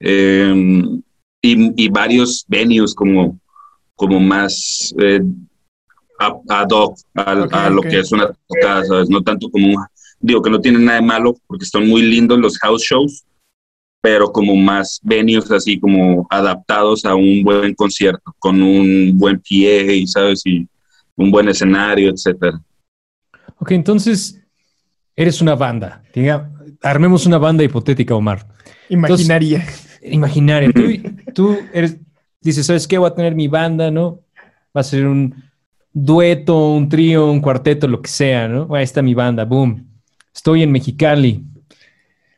Em, 0.00 1.02
y, 1.40 1.84
y, 1.84 1.88
varios 1.88 2.44
venues 2.48 2.94
como, 2.94 3.38
como 3.96 4.20
más 4.20 4.94
eh, 4.98 5.20
ad 6.18 6.68
hoc 6.70 6.98
a, 7.14 7.70
lo 7.70 7.82
que 7.82 7.98
es 7.98 8.12
una 8.12 8.32
tocada, 8.46 8.84
¿sabes? 8.84 9.08
No 9.08 9.22
tanto 9.22 9.50
como, 9.50 9.84
digo 10.20 10.42
que 10.42 10.50
no 10.50 10.60
tiene 10.60 10.78
nada 10.78 11.00
de 11.00 11.06
malo 11.06 11.34
porque 11.46 11.64
están 11.64 11.88
muy 11.88 12.02
lindos 12.02 12.38
los 12.38 12.58
house 12.58 12.82
shows, 12.82 13.24
pero 14.00 14.30
como 14.32 14.56
más 14.56 15.00
venues 15.02 15.50
así 15.50 15.78
como 15.78 16.26
adaptados 16.30 17.04
a 17.04 17.14
un 17.14 17.42
buen 17.42 17.74
concierto, 17.74 18.34
con 18.38 18.62
un 18.62 19.16
buen 19.18 19.40
pie, 19.40 20.04
¿sabes? 20.06 20.42
Y 20.44 20.66
un 21.16 21.30
buen 21.30 21.48
escenario, 21.48 22.10
etcétera. 22.10 22.60
Ok, 23.58 23.72
entonces 23.72 24.40
eres 25.14 25.40
una 25.40 25.54
banda. 25.54 26.02
Diga, 26.12 26.50
armemos 26.82 27.26
una 27.26 27.38
banda 27.38 27.64
hipotética, 27.64 28.14
Omar. 28.14 28.46
Imaginaria. 28.88 29.64
imaginaria. 30.02 30.70
Tú, 31.34 31.56
eres, 31.72 31.96
dices, 32.40 32.66
¿sabes 32.66 32.86
qué? 32.86 32.98
Voy 32.98 33.08
a 33.08 33.14
tener 33.14 33.34
mi 33.34 33.48
banda, 33.48 33.90
¿no? 33.90 34.20
Va 34.76 34.80
a 34.80 34.84
ser 34.84 35.06
un 35.06 35.34
dueto, 35.92 36.72
un 36.72 36.88
trío, 36.88 37.30
un 37.30 37.40
cuarteto, 37.40 37.86
lo 37.88 38.00
que 38.00 38.08
sea, 38.08 38.48
¿no? 38.48 38.74
Ahí 38.74 38.84
está 38.84 39.02
mi 39.02 39.14
banda, 39.14 39.44
boom. 39.44 39.86
Estoy 40.34 40.62
en 40.62 40.72
Mexicali. 40.72 41.44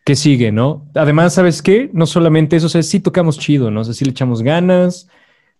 ¿Qué 0.04 0.16
sigue, 0.16 0.52
no? 0.52 0.86
Además, 0.94 1.34
¿sabes 1.34 1.62
qué? 1.62 1.88
No 1.92 2.06
solamente 2.06 2.56
eso, 2.56 2.66
o 2.66 2.70
sea, 2.70 2.82
sí 2.82 3.00
tocamos 3.00 3.38
chido, 3.38 3.70
¿no? 3.70 3.80
O 3.80 3.84
sea, 3.84 3.94
sí 3.94 4.04
le 4.04 4.10
echamos 4.10 4.42
ganas, 4.42 5.08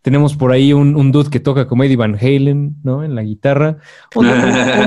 tenemos 0.04 0.36
por 0.36 0.52
ahí 0.52 0.74
un, 0.74 0.96
un, 0.96 1.12
dude 1.12 1.30
que 1.30 1.40
toca 1.40 1.66
como 1.66 1.82
Eddie 1.82 1.96
Van 1.96 2.14
Halen, 2.14 2.76
¿no? 2.82 3.02
En 3.02 3.14
la 3.14 3.22
guitarra. 3.22 3.78
Un, 4.14 4.26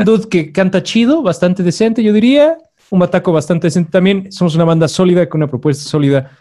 dude 0.05 0.29
que 0.29 0.51
canta 0.51 0.83
chido, 0.83 1.23
bastante 1.23 1.63
decente, 1.63 2.03
yo 2.03 2.13
diría. 2.13 2.55
Un 2.89 2.99
bataco 2.99 3.31
bastante 3.31 3.67
decente 3.67 3.91
también. 3.91 4.31
Somos 4.31 4.55
una 4.55 4.63
banda 4.63 4.87
sólida, 4.87 5.27
con 5.27 5.39
una 5.39 5.49
propuesta 5.49 5.83
sólida. 5.83 6.31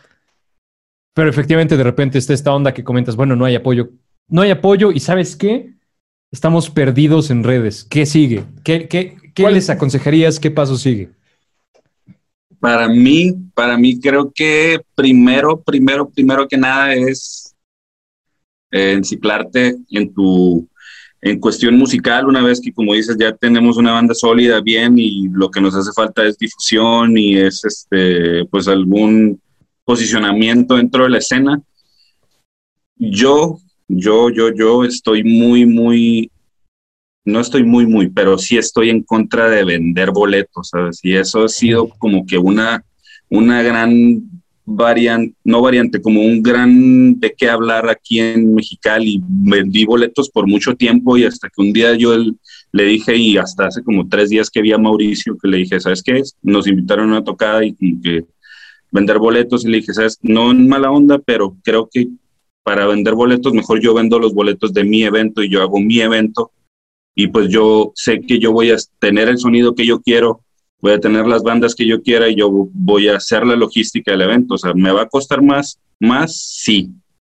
Pero 1.15 1.31
efectivamente, 1.31 1.77
de 1.77 1.83
repente 1.85 2.19
está 2.19 2.35
esta 2.35 2.55
onda 2.55 2.75
que 2.75 2.85
comentas, 2.85 3.17
bueno, 3.17 3.37
no 3.37 3.45
hay 3.45 3.55
apoyo. 3.55 3.91
No 4.29 4.43
hay 4.43 4.51
apoyo 4.51 4.93
y 4.93 5.01
¿sabes 5.01 5.37
qué? 5.37 5.75
Estamos 6.31 6.71
perdidos 6.71 7.31
en 7.31 7.45
redes. 7.45 7.85
¿Qué 7.85 8.07
sigue? 8.07 8.45
¿Qué, 8.65 8.89
qué, 8.89 9.17
qué 9.35 9.51
les 9.51 9.71
aconsejarías? 9.71 10.39
¿Qué 10.39 10.51
paso 10.51 10.77
sigue? 10.77 11.11
Para 12.59 12.89
mí, 12.89 13.33
para 13.55 13.77
mí 13.79 14.01
creo 14.01 14.33
que 14.35 14.81
primero, 14.95 15.61
primero, 15.61 16.09
primero 16.09 16.49
que 16.49 16.57
nada 16.57 16.95
es 16.95 17.55
eh, 18.71 18.93
enciclarte 18.93 19.77
en 19.91 20.13
tu 20.13 20.69
en 21.21 21.41
cuestión 21.41 21.77
musical, 21.77 22.27
una 22.27 22.43
vez 22.43 22.61
que, 22.61 22.73
como 22.73 22.95
dices, 22.95 23.17
ya 23.19 23.35
tenemos 23.35 23.77
una 23.77 23.93
banda 23.93 24.15
sólida, 24.15 24.61
bien, 24.61 24.99
y 24.99 25.29
lo 25.29 25.51
que 25.51 25.61
nos 25.61 25.75
hace 25.75 25.91
falta 25.93 26.25
es 26.27 26.39
difusión 26.39 27.17
y 27.17 27.37
es, 27.37 27.65
este, 27.65 28.45
pues, 28.47 28.69
algún 28.69 29.41
posicionamiento 29.85 30.77
dentro 30.77 31.05
de 31.05 31.11
la 31.11 31.19
escena. 31.19 31.61
Yo, 32.97 33.59
yo, 33.89 34.31
yo, 34.31 34.53
yo 34.55 34.85
estoy 34.85 35.25
muy, 35.25 35.67
muy, 35.67 36.31
no 37.25 37.41
estoy 37.41 37.65
muy, 37.65 37.87
muy, 37.87 38.09
pero 38.09 38.39
sí 38.39 38.57
estoy 38.57 38.91
en 38.91 39.03
contra 39.03 39.49
de 39.49 39.65
vender 39.65 40.11
boletos, 40.11 40.69
¿sabes? 40.69 41.01
Y 41.03 41.15
eso 41.15 41.45
ha 41.45 41.49
sido 41.49 41.89
como 41.89 42.25
que 42.27 42.39
una, 42.39 42.85
una 43.29 43.63
gran 43.63 44.36
variante, 44.67 45.37
no 45.45 45.63
variante, 45.63 46.03
como 46.03 46.21
un 46.21 46.43
gran 46.43 47.19
de 47.19 47.33
qué 47.33 47.49
hablar 47.49 47.89
aquí 47.89 48.19
en 48.19 48.53
Mexicali. 48.53 49.23
Vendí 49.23 49.85
boletos 49.85 50.29
por 50.29 50.47
mucho 50.47 50.75
tiempo 50.75 51.17
y 51.17 51.25
hasta 51.25 51.49
que 51.49 51.63
un 51.63 51.73
día 51.73 51.95
yo 51.95 52.15
le 52.73 52.85
dije, 52.85 53.17
y 53.17 53.39
hasta 53.39 53.67
hace 53.67 53.83
como 53.83 54.09
tres 54.09 54.29
días 54.29 54.51
que 54.51 54.61
vi 54.61 54.73
a 54.73 54.79
Mauricio, 54.79 55.39
que 55.41 55.49
le 55.49 55.59
dije, 55.59 55.81
¿sabes 55.81 56.03
qué? 56.03 56.21
Nos 56.43 56.67
invitaron 56.67 57.09
a 57.09 57.13
una 57.13 57.25
tocada 57.25 57.65
y 57.65 57.75
que 57.75 58.25
vender 58.91 59.19
boletos 59.19 59.65
y 59.65 59.69
le 59.69 59.79
dije, 59.79 59.95
¿sabes? 59.95 60.19
No 60.23 60.51
en 60.51 60.69
mala 60.69 60.91
onda, 60.91 61.19
pero 61.19 61.57
creo 61.63 61.89
que 61.91 62.09
para 62.63 62.87
vender 62.87 63.15
boletos 63.15 63.55
mejor 63.55 63.81
yo 63.81 63.95
vendo 63.95 64.19
los 64.19 64.35
boletos 64.35 64.73
de 64.73 64.83
mi 64.83 65.05
evento 65.05 65.43
y 65.43 65.49
yo 65.49 65.63
hago 65.63 65.79
mi 65.79 66.01
evento 66.01 66.51
y 67.15 67.29
pues 67.29 67.49
yo 67.49 67.93
sé 67.95 68.21
que 68.21 68.41
yo 68.41 68.53
voy 68.53 68.73
a 68.73 68.77
tener 68.99 69.29
el 69.29 69.39
sonido 69.39 69.75
que 69.75 69.87
yo 69.87 70.01
quiero 70.03 70.41
voy 70.81 70.93
a 70.93 71.01
tener 71.01 71.27
las 71.27 71.43
bandas 71.43 71.75
que 71.75 71.87
yo 71.87 72.03
quiera 72.03 72.29
y 72.29 72.37
yo 72.37 72.51
voy 72.51 73.09
a 73.09 73.17
hacer 73.17 73.47
la 73.47 73.57
logística 73.57 74.13
del 74.13 74.23
evento. 74.23 74.55
O 74.55 74.59
sea, 74.59 74.73
¿me 74.75 74.93
va 74.93 75.03
a 75.03 75.09
costar 75.09 75.43
más? 75.43 75.81
Más, 75.99 76.37
sí, 76.37 76.91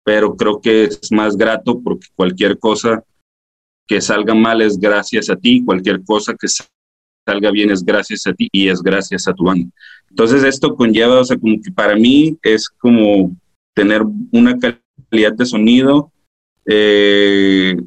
pero 0.03 0.36
creo 0.36 0.60
que 0.60 0.86
es 0.86 1.12
más 1.12 1.38
grato 1.38 1.79
porque 1.82 2.08
cualquier 2.15 2.58
cosa 2.58 3.03
que 3.88 4.01
salga 4.01 4.34
mal 4.34 4.62
es 4.62 4.77
gracias 4.77 5.29
a 5.29 5.36
ti, 5.36 5.63
cualquier 5.63 6.03
cosa 6.03 6.34
que 6.34 6.48
salga 6.48 7.51
bien 7.51 7.72
es 7.72 7.84
gracias 7.84 8.25
a 8.27 8.34
ti 8.34 8.50
y 8.51 8.70
es 8.70 8.82
gracias 8.82 9.27
a 9.27 9.34
tu 9.34 9.46
banda. 9.46 9.70
Entonces 10.10 10.44
esto 10.44 10.75
conlleva, 10.75 11.20
o 11.20 11.25
sea, 11.25 11.38
como 11.38 11.56
que 11.62 11.72
para 11.72 11.96
mí 11.96 12.38
es 12.41 12.70
como 12.70 13.36
tener 13.74 14.01
una 14.32 14.58
calidad 14.58 15.34
de 15.34 15.46
sonido, 15.46 16.12
eh, 16.65 17.77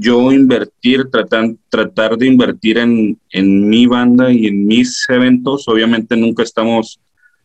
yo 0.00 0.32
invertir, 0.32 1.10
tratar, 1.10 2.16
de 2.16 2.26
invertir 2.26 2.78
en, 2.78 3.20
en, 3.30 3.68
mi 3.68 3.84
banda 3.84 4.32
y 4.32 4.46
en 4.46 4.66
mis 4.66 5.04
eventos. 5.10 5.68
Obviamente 5.68 6.16
nunca 6.16 6.42
estamos 6.42 6.98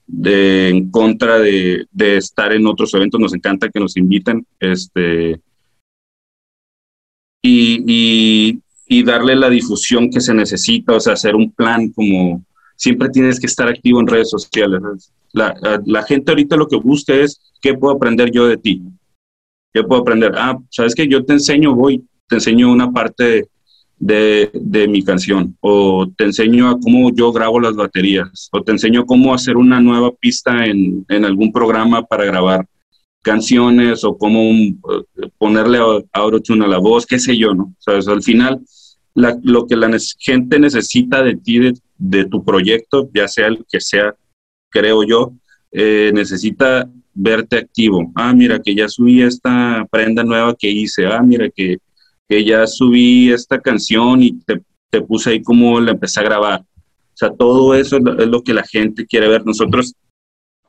de, 0.08 0.70
en 0.70 0.90
contra 0.90 1.38
de, 1.38 1.86
de, 1.92 2.16
estar 2.16 2.54
en 2.54 2.66
otros 2.66 2.94
eventos, 2.94 3.20
nos 3.20 3.34
encanta 3.34 3.70
que 3.70 3.80
nos 3.80 3.98
inviten. 3.98 4.48
Este, 4.58 5.42
y, 7.42 8.62
y, 8.88 9.04
darle 9.04 9.36
la 9.36 9.50
difusión 9.50 10.10
que 10.10 10.22
se 10.22 10.34
necesita, 10.34 10.94
o 10.94 11.00
sea, 11.02 11.14
hacer 11.14 11.36
un 11.36 11.52
plan 11.52 11.90
como 11.90 12.44
siempre 12.78 13.10
tienes 13.10 13.40
que 13.40 13.48
estar 13.48 13.68
activo 13.68 14.00
en 14.00 14.08
redes 14.08 14.30
sociales. 14.30 15.12
La, 15.34 15.54
la 15.86 16.04
gente 16.04 16.32
ahorita 16.32 16.56
lo 16.56 16.70
que 16.70 16.78
busca 16.78 17.14
es, 17.14 17.54
¿qué 17.62 17.74
puedo 17.74 17.96
aprender 17.96 18.32
yo 18.32 18.48
de 18.48 18.56
ti? 18.56 18.82
¿Qué 19.74 19.84
puedo 19.84 20.02
aprender? 20.02 20.32
Ah, 20.38 20.58
sabes 20.70 20.96
que 20.96 21.06
yo 21.06 21.26
te 21.26 21.34
enseño, 21.34 21.76
voy, 21.76 22.02
te 22.28 22.36
enseño 22.36 22.72
una 22.72 22.92
parte 22.92 23.48
de, 23.98 24.50
de, 24.54 24.88
mi 24.88 25.04
canción, 25.04 25.56
o 25.62 26.08
te 26.18 26.26
enseño 26.26 26.70
a 26.70 26.80
cómo 26.80 27.12
yo 27.14 27.32
grabo 27.32 27.60
las 27.60 27.76
baterías, 27.76 28.50
o 28.52 28.62
te 28.62 28.72
enseño 28.72 29.06
cómo 29.06 29.34
hacer 29.34 29.58
una 29.58 29.80
nueva 29.80 30.12
pista 30.12 30.66
en, 30.66 31.06
en 31.10 31.26
algún 31.26 31.52
programa 31.52 32.04
para 32.04 32.26
grabar 32.26 32.68
canciones, 33.22 34.04
o 34.04 34.18
cómo 34.18 34.40
eh, 34.52 35.30
ponerle 35.38 35.80
autotune 36.12 36.66
a 36.66 36.68
la 36.68 36.78
voz, 36.78 37.06
qué 37.06 37.18
sé 37.18 37.38
yo, 37.38 37.56
¿no? 37.56 37.74
Sea, 37.80 37.96
al 37.96 38.22
final, 38.22 38.62
lo 39.16 39.66
que 39.66 39.76
la 39.76 39.98
gente 40.20 40.60
necesita 40.60 41.24
de 41.24 41.36
ti, 41.36 41.60
de, 41.60 41.74
de, 41.98 42.26
tu 42.26 42.44
proyecto, 42.44 43.10
ya 43.14 43.28
sea 43.28 43.48
el 43.48 43.66
que 43.68 43.80
sea, 43.80 44.14
creo 44.70 45.04
yo, 45.04 45.34
eh, 45.72 46.12
necesita 46.14 46.88
verte 47.14 47.58
activo. 47.58 48.12
Ah, 48.14 48.34
mira 48.34 48.60
que 48.60 48.76
ya 48.76 48.88
subí 48.88 49.22
esta 49.22 49.88
prenda 49.90 50.24
nueva 50.24 50.56
que 50.56 50.70
hice. 50.70 51.08
Ah, 51.08 51.22
mira 51.24 51.50
que 51.50 51.78
que 52.28 52.44
ya 52.44 52.66
subí 52.68 53.32
esta 53.32 53.60
canción 53.60 54.24
y 54.24 54.40
te, 54.40 54.62
te 54.90 55.02
puse 55.02 55.32
ahí 55.32 55.42
como 55.42 55.80
la 55.80 55.92
empecé 55.92 56.20
a 56.20 56.24
grabar. 56.24 56.62
O 56.62 57.18
sea, 57.18 57.30
todo 57.32 57.74
eso 57.76 57.98
es 57.98 58.28
lo 58.28 58.42
que 58.44 58.54
la 58.54 58.64
gente 58.64 59.06
quiere 59.06 59.30
ver. 59.30 59.46
Nosotros 59.46 59.94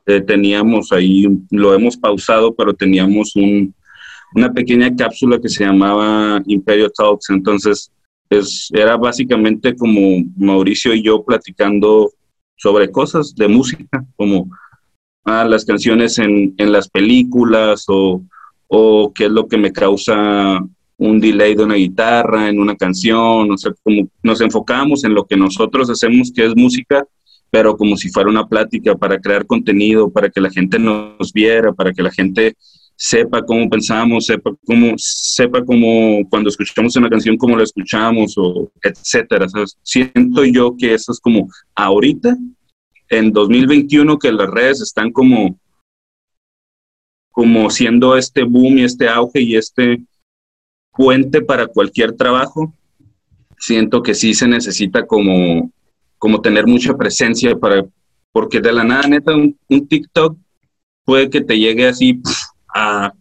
eh, 0.05 0.21
teníamos 0.21 0.91
ahí, 0.93 1.27
lo 1.51 1.73
hemos 1.73 1.97
pausado, 1.97 2.55
pero 2.55 2.73
teníamos 2.73 3.35
un, 3.35 3.73
una 4.33 4.53
pequeña 4.53 4.95
cápsula 4.95 5.39
que 5.39 5.49
se 5.49 5.65
llamaba 5.65 6.41
Imperio 6.45 6.89
Talks. 6.89 7.29
Entonces, 7.29 7.91
es, 8.29 8.69
era 8.73 8.95
básicamente 8.95 9.75
como 9.75 10.23
Mauricio 10.37 10.93
y 10.93 11.03
yo 11.03 11.23
platicando 11.23 12.11
sobre 12.55 12.89
cosas 12.91 13.35
de 13.35 13.47
música, 13.47 14.05
como 14.15 14.49
ah, 15.25 15.45
las 15.45 15.65
canciones 15.65 16.17
en, 16.17 16.55
en 16.57 16.71
las 16.71 16.89
películas 16.89 17.85
o, 17.87 18.23
o 18.67 19.11
qué 19.13 19.25
es 19.25 19.31
lo 19.31 19.47
que 19.47 19.57
me 19.57 19.71
causa 19.71 20.65
un 20.97 21.19
delay 21.19 21.55
de 21.55 21.63
una 21.63 21.75
guitarra 21.75 22.49
en 22.49 22.59
una 22.59 22.75
canción, 22.75 23.51
o 23.51 23.57
sea, 23.57 23.71
como 23.83 24.09
nos 24.23 24.41
enfocamos 24.41 25.03
en 25.03 25.13
lo 25.13 25.25
que 25.25 25.37
nosotros 25.37 25.89
hacemos, 25.89 26.31
que 26.31 26.45
es 26.45 26.55
música, 26.55 27.05
pero 27.51 27.77
como 27.77 27.95
si 27.95 28.09
fuera 28.09 28.29
una 28.29 28.47
plática 28.47 28.95
para 28.95 29.19
crear 29.19 29.45
contenido, 29.45 30.09
para 30.09 30.29
que 30.29 30.41
la 30.41 30.49
gente 30.49 30.79
nos 30.79 31.31
viera, 31.31 31.71
para 31.71 31.93
que 31.93 32.01
la 32.01 32.11
gente 32.11 32.55
sepa 32.95 33.45
cómo 33.45 33.69
pensamos, 33.69 34.25
sepa 34.25 34.51
cómo, 34.65 34.93
sepa 34.97 35.63
cómo 35.63 36.27
cuando 36.29 36.49
escuchamos 36.49 36.95
una 36.95 37.09
canción, 37.09 37.37
cómo 37.37 37.55
la 37.55 37.63
escuchamos, 37.63 38.33
o 38.37 38.71
etcétera. 38.81 39.45
siento 39.83 40.43
yo 40.45 40.75
que 40.75 40.95
eso 40.95 41.11
es 41.11 41.19
como 41.19 41.47
ahorita, 41.75 42.35
en 43.09 43.31
2021, 43.31 44.17
que 44.17 44.31
las 44.31 44.49
redes 44.49 44.81
están 44.81 45.11
como, 45.11 45.57
como 47.31 47.69
siendo 47.69 48.17
este 48.17 48.43
boom 48.43 48.79
y 48.79 48.83
este 48.83 49.07
auge 49.07 49.41
y 49.41 49.55
este 49.55 50.01
puente 50.97 51.41
para 51.41 51.67
cualquier 51.67 52.13
trabajo, 52.13 52.73
siento 53.59 54.01
que 54.01 54.15
sí 54.15 54.33
se 54.33 54.47
necesita 54.47 55.05
como, 55.05 55.71
como 56.17 56.41
tener 56.41 56.65
mucha 56.65 56.97
presencia 56.97 57.55
para, 57.55 57.85
porque 58.31 58.59
de 58.59 58.73
la 58.73 58.83
nada, 58.83 59.07
neta, 59.07 59.35
un, 59.35 59.55
TikTok 59.87 60.35
puede 61.05 61.29
que 61.29 61.41
te 61.41 61.57
llegue 61.57 61.87
así 61.87 62.19
a 62.73 63.13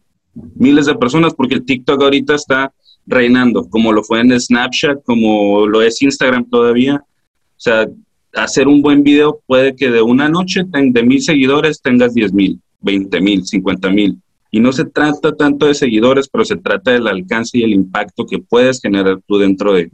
miles 0.55 0.87
de 0.87 0.95
personas, 0.95 1.35
porque 1.35 1.55
el 1.55 1.65
TikTok 1.65 2.03
ahorita 2.03 2.35
está 2.35 2.73
reinando, 3.07 3.69
como 3.69 3.93
lo 3.93 4.03
fue 4.03 4.21
en 4.21 4.39
Snapchat, 4.39 5.05
como 5.05 5.67
lo 5.67 5.83
es 5.83 6.01
Instagram 6.03 6.49
todavía. 6.49 6.97
O 6.97 7.61
sea, 7.61 7.87
hacer 8.35 8.69
un 8.69 8.83
buen 8.83 9.03
video 9.03 9.41
puede 9.47 9.77
que 9.77 9.91
de 9.91 10.03
una 10.03 10.29
noche 10.29 10.65
de 10.65 11.03
mil 11.03 11.23
seguidores 11.23 11.81
tengas 11.81 12.15
diez 12.15 12.33
mil, 12.33 12.61
veinte 12.81 13.21
mil, 13.21 13.47
cincuenta 13.47 13.91
mil. 13.91 14.19
Y 14.57 14.61
no 14.61 14.73
se 14.73 14.87
trata 14.87 15.37
tanto 15.37 15.67
de 15.67 15.75
seguidores, 15.75 16.29
pero 16.29 16.43
se 16.43 16.57
trata 16.57 16.93
del 16.93 17.07
alcance 17.09 17.59
y 17.59 17.63
el 17.63 17.75
impacto 17.75 18.25
que 18.25 18.39
puedes 18.39 18.81
generar 18.81 19.19
tú 19.27 19.37
dentro 19.37 19.75
de, 19.75 19.91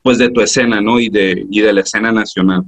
pues, 0.00 0.16
de 0.16 0.30
tu 0.30 0.40
escena, 0.40 0.80
¿no? 0.80 1.00
Y 1.00 1.08
de, 1.08 1.44
y 1.50 1.60
de 1.60 1.72
la 1.72 1.80
escena 1.80 2.12
nacional. 2.12 2.62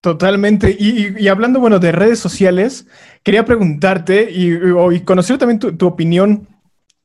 Totalmente. 0.00 0.76
Y, 0.76 1.28
hablando, 1.28 1.60
bueno, 1.60 1.78
de 1.78 1.92
redes 1.92 2.18
sociales, 2.18 2.88
quería 3.22 3.44
preguntarte 3.44 4.28
y, 4.32 4.98
conocer 5.02 5.38
también 5.38 5.60
tu, 5.60 5.86
opinión 5.86 6.48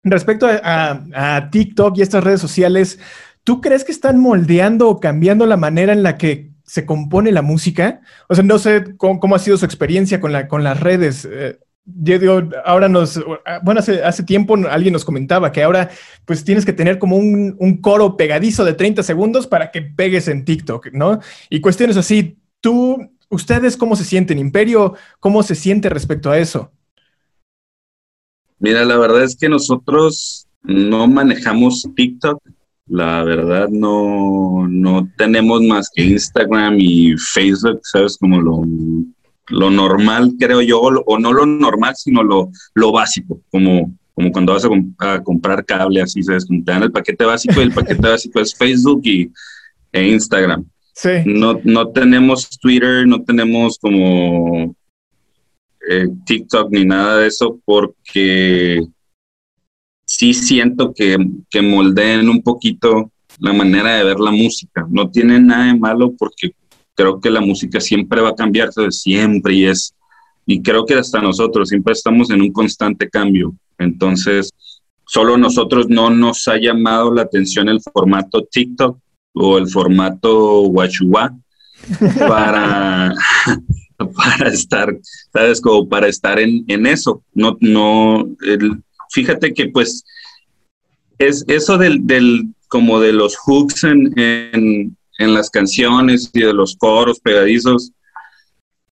respecto 0.03 0.47
a, 0.49 1.49
TikTok 1.51 1.95
y 1.95 2.01
estas 2.01 2.23
redes 2.23 2.41
sociales. 2.41 2.97
¿Tú 3.43 3.61
crees 3.61 3.83
que 3.83 3.91
están 3.91 4.19
moldeando 4.19 4.89
o 4.89 4.99
cambiando 4.99 5.45
la 5.45 5.57
manera 5.57 5.93
en 5.93 6.01
la 6.01 6.17
que 6.17 6.49
se 6.65 6.87
compone 6.87 7.31
la 7.31 7.43
música? 7.43 8.01
O 8.29 8.33
sea, 8.33 8.43
no 8.43 8.57
sé 8.57 8.95
cómo, 8.97 9.35
ha 9.35 9.39
sido 9.39 9.57
su 9.57 9.65
experiencia 9.65 10.19
con, 10.19 10.31
la, 10.31 10.47
con 10.47 10.63
las 10.63 10.79
redes. 10.79 11.29
Eh, 11.31 11.59
yo 11.85 12.17
digo, 12.17 12.41
ahora 12.65 12.87
nos, 12.87 13.19
bueno, 13.63 13.81
hace, 13.81 14.23
tiempo 14.23 14.55
alguien 14.69 14.93
nos 14.93 15.03
comentaba 15.03 15.51
que 15.51 15.63
ahora 15.63 15.89
pues 16.25 16.43
tienes 16.43 16.65
que 16.65 16.73
tener 16.73 16.97
como 16.97 17.17
un, 17.17 17.55
un, 17.59 17.77
coro 17.81 18.15
pegadizo 18.15 18.63
de 18.63 18.73
30 18.73 19.03
segundos 19.03 19.47
para 19.47 19.69
que 19.71 19.81
pegues 19.81 20.27
en 20.29 20.45
TikTok, 20.45 20.93
¿no? 20.93 21.19
Y 21.49 21.59
cuestiones 21.59 21.97
así, 21.97 22.37
tú, 22.61 23.11
ustedes 23.29 23.75
cómo 23.75 23.95
se 23.95 24.05
sienten, 24.05 24.39
Imperio, 24.39 24.95
cómo 25.19 25.43
se 25.43 25.55
siente 25.55 25.89
respecto 25.89 26.31
a 26.31 26.37
eso. 26.37 26.71
Mira, 28.59 28.85
la 28.85 28.97
verdad 28.97 29.23
es 29.23 29.35
que 29.35 29.49
nosotros 29.49 30.47
no 30.63 31.07
manejamos 31.07 31.85
TikTok, 31.95 32.41
la 32.87 33.23
verdad 33.23 33.67
no, 33.69 34.67
no 34.69 35.09
tenemos 35.17 35.61
más 35.61 35.89
que 35.93 36.03
Instagram 36.03 36.77
y 36.79 37.17
Facebook, 37.17 37.81
¿sabes? 37.83 38.17
Como 38.17 38.39
lo 38.39 38.61
lo 39.47 39.69
normal, 39.69 40.33
creo 40.39 40.61
yo, 40.61 40.79
o 40.81 41.19
no 41.19 41.33
lo 41.33 41.45
normal, 41.45 41.95
sino 41.95 42.23
lo, 42.23 42.49
lo 42.73 42.91
básico, 42.91 43.41
como, 43.51 43.93
como 44.13 44.31
cuando 44.31 44.53
vas 44.53 44.65
a, 44.65 45.21
comprar 45.23 45.65
cable, 45.65 46.01
así, 46.01 46.21
te 46.21 46.71
dan 46.71 46.83
el 46.83 46.91
paquete 46.91 47.25
básico 47.25 47.59
y 47.59 47.63
el 47.63 47.73
paquete 47.73 48.07
básico 48.07 48.39
es 48.39 48.55
Facebook 48.55 49.01
y, 49.03 49.31
e 49.91 50.07
Instagram. 50.07 50.65
Sí. 50.93 51.09
No, 51.25 51.59
no 51.63 51.89
tenemos 51.89 52.49
Twitter, 52.59 53.07
no 53.07 53.23
tenemos 53.23 53.77
como 53.79 54.75
eh, 55.89 56.07
TikTok 56.25 56.71
ni 56.71 56.85
nada 56.85 57.17
de 57.17 57.27
eso 57.27 57.59
porque 57.65 58.81
sí 60.05 60.33
siento 60.33 60.93
que, 60.93 61.17
que 61.49 61.61
moldeen 61.61 62.29
un 62.29 62.41
poquito 62.41 63.11
la 63.39 63.53
manera 63.53 63.95
de 63.95 64.03
ver 64.03 64.19
la 64.19 64.31
música. 64.31 64.85
No 64.89 65.09
tiene 65.09 65.39
nada 65.39 65.65
de 65.65 65.79
malo 65.79 66.13
porque 66.17 66.51
creo 66.95 67.19
que 67.19 67.29
la 67.29 67.41
música 67.41 67.79
siempre 67.79 68.21
va 68.21 68.29
a 68.29 68.35
cambiar, 68.35 68.69
siempre 68.91 69.55
y 69.55 69.65
es, 69.65 69.93
y 70.45 70.61
creo 70.61 70.85
que 70.85 70.95
hasta 70.95 71.21
nosotros 71.21 71.69
siempre 71.69 71.93
estamos 71.93 72.29
en 72.29 72.41
un 72.41 72.51
constante 72.51 73.09
cambio. 73.09 73.55
Entonces, 73.77 74.49
solo 75.05 75.37
nosotros 75.37 75.87
no 75.89 76.09
nos 76.09 76.47
ha 76.47 76.57
llamado 76.57 77.13
la 77.13 77.23
atención 77.23 77.69
el 77.69 77.81
formato 77.81 78.43
TikTok 78.49 78.99
o 79.33 79.57
el 79.57 79.67
formato 79.67 80.61
Wachua 80.63 81.35
para, 82.19 83.13
para 83.97 84.49
estar, 84.49 84.95
¿sabes? 85.31 85.61
Como 85.61 85.87
para 85.87 86.07
estar 86.07 86.39
en, 86.39 86.63
en 86.67 86.85
eso. 86.85 87.23
No, 87.33 87.57
no, 87.61 88.27
fíjate 89.09 89.53
que 89.53 89.69
pues 89.69 90.03
es 91.17 91.45
eso 91.47 91.77
del, 91.77 92.05
del 92.05 92.47
como 92.67 92.99
de 92.99 93.13
los 93.13 93.37
hooks 93.37 93.83
en, 93.83 94.13
en 94.17 94.97
las 95.19 95.49
canciones 95.49 96.29
y 96.33 96.41
de 96.41 96.53
los 96.53 96.75
coros 96.75 97.19
pegadizos, 97.19 97.91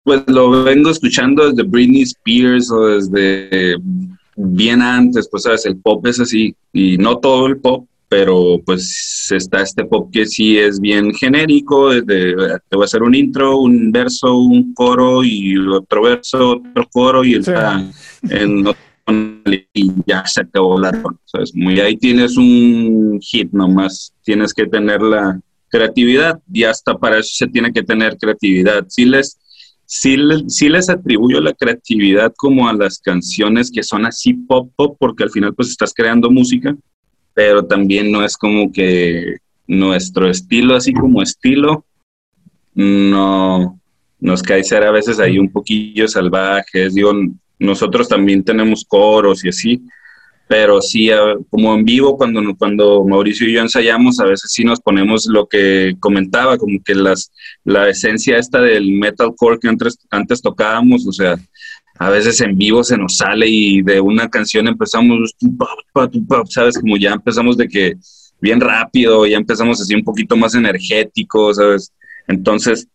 pues 0.04 0.24
lo 0.28 0.64
vengo 0.64 0.90
escuchando 0.90 1.50
desde 1.50 1.64
Britney 1.64 2.04
Spears 2.04 2.72
o 2.72 2.88
desde 2.88 3.76
bien 4.36 4.82
antes, 4.82 5.28
pues 5.30 5.44
sabes, 5.44 5.66
el 5.66 5.78
pop 5.78 6.06
es 6.08 6.20
así, 6.20 6.56
y 6.72 6.98
no 6.98 7.18
todo 7.18 7.48
el 7.48 7.58
pop, 7.58 7.86
pero 8.08 8.60
pues 8.66 9.28
está 9.32 9.62
este 9.62 9.86
pop 9.86 10.10
que 10.12 10.26
sí 10.26 10.58
es 10.58 10.80
bien 10.80 11.14
genérico, 11.14 11.92
desde, 11.92 12.36
te 12.68 12.76
voy 12.76 12.84
a 12.84 12.86
hacer 12.86 13.04
un 13.04 13.14
intro, 13.14 13.58
un 13.60 13.92
verso, 13.92 14.36
un 14.36 14.74
coro 14.74 15.24
y 15.24 15.58
otro 15.58 16.04
verso, 16.04 16.58
otro 16.58 16.88
coro 16.92 17.24
y 17.24 17.36
está 17.36 17.86
en 18.30 18.66
y 19.74 19.92
ya 20.06 20.24
se 20.28 20.42
acabó 20.42 20.80
la 20.80 20.92
¿sabes? 21.26 21.56
Muy 21.56 21.80
ahí 21.80 21.98
tienes 21.98 22.38
un 22.38 23.20
hit 23.22 23.52
nomás, 23.52 24.14
tienes 24.24 24.54
que 24.54 24.68
tener 24.68 25.02
la, 25.02 25.40
creatividad 25.70 26.40
y 26.52 26.64
hasta 26.64 26.98
para 26.98 27.20
eso 27.20 27.30
se 27.34 27.48
tiene 27.48 27.72
que 27.72 27.84
tener 27.84 28.18
creatividad. 28.18 28.86
Sí 28.88 29.06
les, 29.06 29.38
sí, 29.86 30.18
les, 30.18 30.62
les 30.62 30.90
atribuyo 30.90 31.40
la 31.42 31.54
creatividad 31.54 32.34
como 32.36 32.68
a 32.68 32.74
las 32.74 33.00
canciones 33.00 33.72
que 33.72 33.84
son 33.84 34.06
así 34.06 34.34
pop 34.34 34.72
pop 34.76 34.98
porque 35.00 35.24
al 35.24 35.32
final 35.32 35.54
pues 35.54 35.70
estás 35.70 35.94
creando 35.94 36.30
música, 36.30 36.76
pero 37.34 37.66
también 37.66 38.12
no 38.12 38.24
es 38.24 38.36
como 38.36 38.72
que 38.72 39.38
nuestro 39.68 40.30
estilo 40.30 40.76
así 40.76 40.94
como 40.94 41.22
estilo 41.22 41.86
no 42.74 43.80
nos 44.20 44.44
cae 44.44 44.64
ser 44.64 44.84
a 44.84 44.92
veces 44.92 45.20
ahí 45.20 45.40
un 45.40 45.52
poquillo 45.52 46.08
salvajes, 46.08 46.94
digo, 46.94 47.14
nosotros 47.58 48.08
también 48.08 48.44
tenemos 48.44 48.86
coros 48.86 49.44
y 49.44 49.50
así, 49.50 49.82
pero 50.50 50.82
sí, 50.82 51.12
como 51.52 51.76
en 51.76 51.86
vivo, 51.86 52.18
cuando, 52.18 52.42
cuando 52.58 53.06
Mauricio 53.06 53.48
y 53.48 53.54
yo 53.54 53.62
ensayamos, 53.62 54.20
a 54.20 54.26
veces 54.26 54.52
sí 54.52 54.64
nos 54.64 54.82
ponemos 54.82 55.28
lo 55.28 55.48
que 55.48 55.94
comentaba, 56.00 56.58
como 56.58 56.80
que 56.84 56.96
las, 56.96 57.32
la 57.64 57.88
esencia 57.88 58.36
esta 58.40 58.60
del 58.60 58.94
metalcore 58.94 59.60
que 59.60 59.68
antes, 59.68 60.00
antes 60.10 60.42
tocábamos, 60.42 61.06
o 61.06 61.12
sea, 61.12 61.38
a 62.00 62.10
veces 62.10 62.42
en 62.42 62.58
vivo 62.58 62.84
se 62.84 62.98
nos 62.98 63.18
sale 63.18 63.46
y 63.48 63.84
de 63.84 64.02
una 64.02 64.28
canción 64.28 64.68
empezamos, 64.68 65.36
¿sabes? 66.50 66.80
Como 66.80 66.98
ya 66.98 67.12
empezamos 67.12 67.56
de 67.56 67.68
que 67.68 67.94
bien 68.42 68.60
rápido, 68.60 69.28
ya 69.28 69.38
empezamos 69.38 69.80
así 69.80 69.94
un 69.94 70.04
poquito 70.04 70.36
más 70.36 70.56
energético, 70.56 71.54
¿sabes? 71.54 71.94
Entonces, 72.28 72.88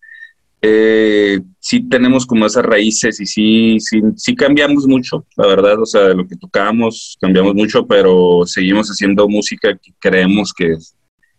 eh, 0.67 1.43
sí 1.61 1.87
tenemos 1.91 2.25
como 2.25 2.47
esas 2.47 2.65
raíces 2.65 3.21
y 3.21 3.27
sí, 3.27 3.77
sí, 3.81 4.01
sí 4.17 4.35
cambiamos 4.35 4.87
mucho, 4.87 5.27
la 5.37 5.47
verdad, 5.47 5.79
o 5.79 5.85
sea, 5.85 6.05
de 6.05 6.15
lo 6.15 6.27
que 6.27 6.37
tocamos 6.37 7.19
cambiamos 7.21 7.55
mucho, 7.55 7.87
pero 7.87 8.47
seguimos 8.47 8.89
haciendo 8.89 9.29
música 9.29 9.77
que 9.77 9.93
creemos 9.99 10.55
que, 10.55 10.75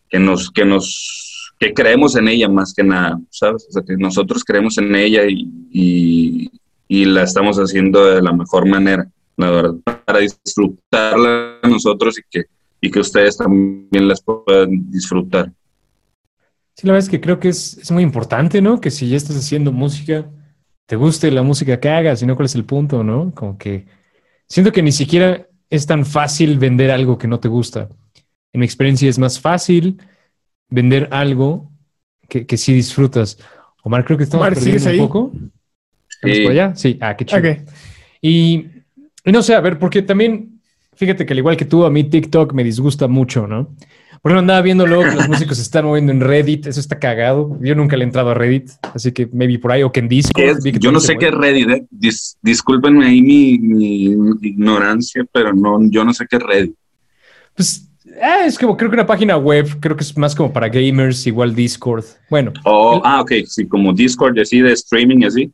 que 0.09 0.19
nos, 0.19 0.51
que 0.51 0.63
nos, 0.63 1.55
que 1.59 1.73
creemos 1.73 2.15
en 2.15 2.27
ella 2.27 2.47
más 2.49 2.71
que 2.71 2.83
nada, 2.83 3.19
¿sabes? 3.31 3.65
O 3.67 3.71
sea, 3.71 3.81
que 3.81 3.97
nosotros 3.97 4.43
creemos 4.43 4.77
en 4.77 4.93
ella 4.93 5.23
y, 5.27 6.51
y, 6.88 7.05
la 7.05 7.23
estamos 7.23 7.57
haciendo 7.57 8.05
de 8.05 8.21
la 8.21 8.31
mejor 8.31 8.67
manera, 8.67 9.09
la 9.38 9.49
verdad, 9.49 9.75
para 10.05 10.19
disfrutarla 10.19 11.61
nosotros 11.63 12.19
y 12.19 12.21
que, 12.29 12.45
y 12.79 12.91
que 12.91 12.99
ustedes 12.99 13.38
también 13.38 14.07
las 14.07 14.21
puedan 14.21 14.91
disfrutar. 14.91 15.51
Sí, 16.75 16.85
la 16.85 16.93
verdad 16.93 17.05
es 17.05 17.09
que 17.09 17.21
creo 17.21 17.39
que 17.39 17.49
es, 17.49 17.77
es 17.77 17.91
muy 17.91 18.03
importante, 18.03 18.61
¿no? 18.61 18.81
Que 18.81 18.91
si 18.91 19.07
ya 19.07 19.17
estás 19.17 19.38
haciendo 19.38 19.71
música, 19.71 20.29
te 20.85 20.95
guste 20.95 21.31
la 21.31 21.41
música 21.41 21.79
que 21.79 21.89
hagas, 21.89 22.21
y 22.21 22.25
no 22.25 22.35
cuál 22.35 22.45
es 22.45 22.55
el 22.55 22.65
punto, 22.65 23.03
¿no? 23.03 23.33
Como 23.33 23.57
que 23.57 23.85
siento 24.47 24.71
que 24.71 24.83
ni 24.83 24.91
siquiera 24.91 25.47
es 25.69 25.85
tan 25.85 26.05
fácil 26.05 26.59
vender 26.59 26.91
algo 26.91 27.17
que 27.17 27.27
no 27.27 27.39
te 27.39 27.47
gusta. 27.47 27.89
En 28.53 28.59
mi 28.59 28.65
experiencia 28.65 29.09
es 29.09 29.17
más 29.17 29.39
fácil 29.39 30.01
vender 30.69 31.07
algo 31.11 31.71
que, 32.27 32.45
que 32.45 32.57
sí 32.57 32.73
disfrutas. 32.73 33.38
Omar, 33.83 34.03
creo 34.03 34.17
que 34.17 34.23
estamos 34.25 34.45
Omar, 34.45 34.55
¿sigues 34.57 34.83
perdiendo 34.83 34.89
ahí? 34.89 34.99
un 34.99 35.07
poco. 35.07 35.31
Sí. 36.07 36.17
¿Estamos 36.21 36.39
por 36.39 36.51
allá? 36.51 36.75
Sí, 36.75 36.97
ah, 37.01 37.15
qué 37.15 37.25
chido. 37.25 37.41
Y 38.21 38.65
no 39.25 39.41
sé, 39.41 39.55
a 39.55 39.61
ver, 39.61 39.79
porque 39.79 40.01
también, 40.01 40.55
fíjate 40.95 41.25
que 41.25 41.34
al 41.34 41.39
igual 41.39 41.58
que 41.58 41.65
tú, 41.65 41.86
a 41.86 41.89
mí 41.89 42.03
TikTok 42.03 42.53
me 42.53 42.63
disgusta 42.63 43.08
mucho, 43.08 43.47
¿no? 43.47 43.69
Por 44.21 44.31
ejemplo, 44.31 44.39
andaba 44.39 44.62
viendo 44.63 44.88
luego 44.88 45.03
que 45.03 45.15
los 45.15 45.27
músicos 45.27 45.58
se 45.58 45.63
están 45.63 45.86
moviendo 45.86 46.12
en 46.12 46.19
Reddit, 46.19 46.65
eso 46.65 46.79
está 46.79 46.97
cagado. 46.97 47.60
Yo 47.62 47.75
nunca 47.75 47.95
le 47.95 48.03
he 48.03 48.08
entrado 48.08 48.31
a 48.31 48.34
Reddit, 48.34 48.71
así 48.95 49.12
que 49.12 49.29
maybe 49.31 49.60
por 49.60 49.71
ahí 49.71 49.84
o 49.84 49.91
que 49.91 49.99
en 49.99 50.08
Discord. 50.08 50.58
Yo 50.79 50.91
no 50.91 50.99
sé 50.99 51.15
qué 51.17 51.27
es. 51.27 51.31
Reddit, 51.31 51.69
¿eh? 51.69 51.86
Dis- 51.91 52.36
discúlpenme 52.41 53.05
ahí 53.05 53.21
mi, 53.21 53.60
mi 53.60 54.08
ignorancia, 54.41 55.23
pero 55.31 55.53
no, 55.53 55.77
yo 55.91 56.03
no 56.03 56.12
sé 56.13 56.25
qué 56.27 56.38
es 56.38 56.41
Reddit. 56.43 56.73
Pues 57.55 57.88
ah, 58.19 58.45
es 58.47 58.58
como, 58.58 58.75
creo 58.75 58.89
que 58.89 58.95
una 58.95 59.05
página 59.05 59.38
web, 59.38 59.67
creo 59.79 59.95
que 59.95 60.03
es 60.03 60.17
más 60.17 60.34
como 60.34 60.51
para 60.51 60.69
gamers, 60.69 61.27
igual 61.27 61.53
Discord. 61.53 62.05
Bueno, 62.29 62.51
Oh, 62.63 62.95
El- 62.95 63.01
ah, 63.03 63.21
ok, 63.21 63.31
sí, 63.45 63.67
como 63.67 63.93
Discord, 63.93 64.39
así 64.39 64.60
de 64.60 64.71
streaming, 64.73 65.23
así. 65.25 65.51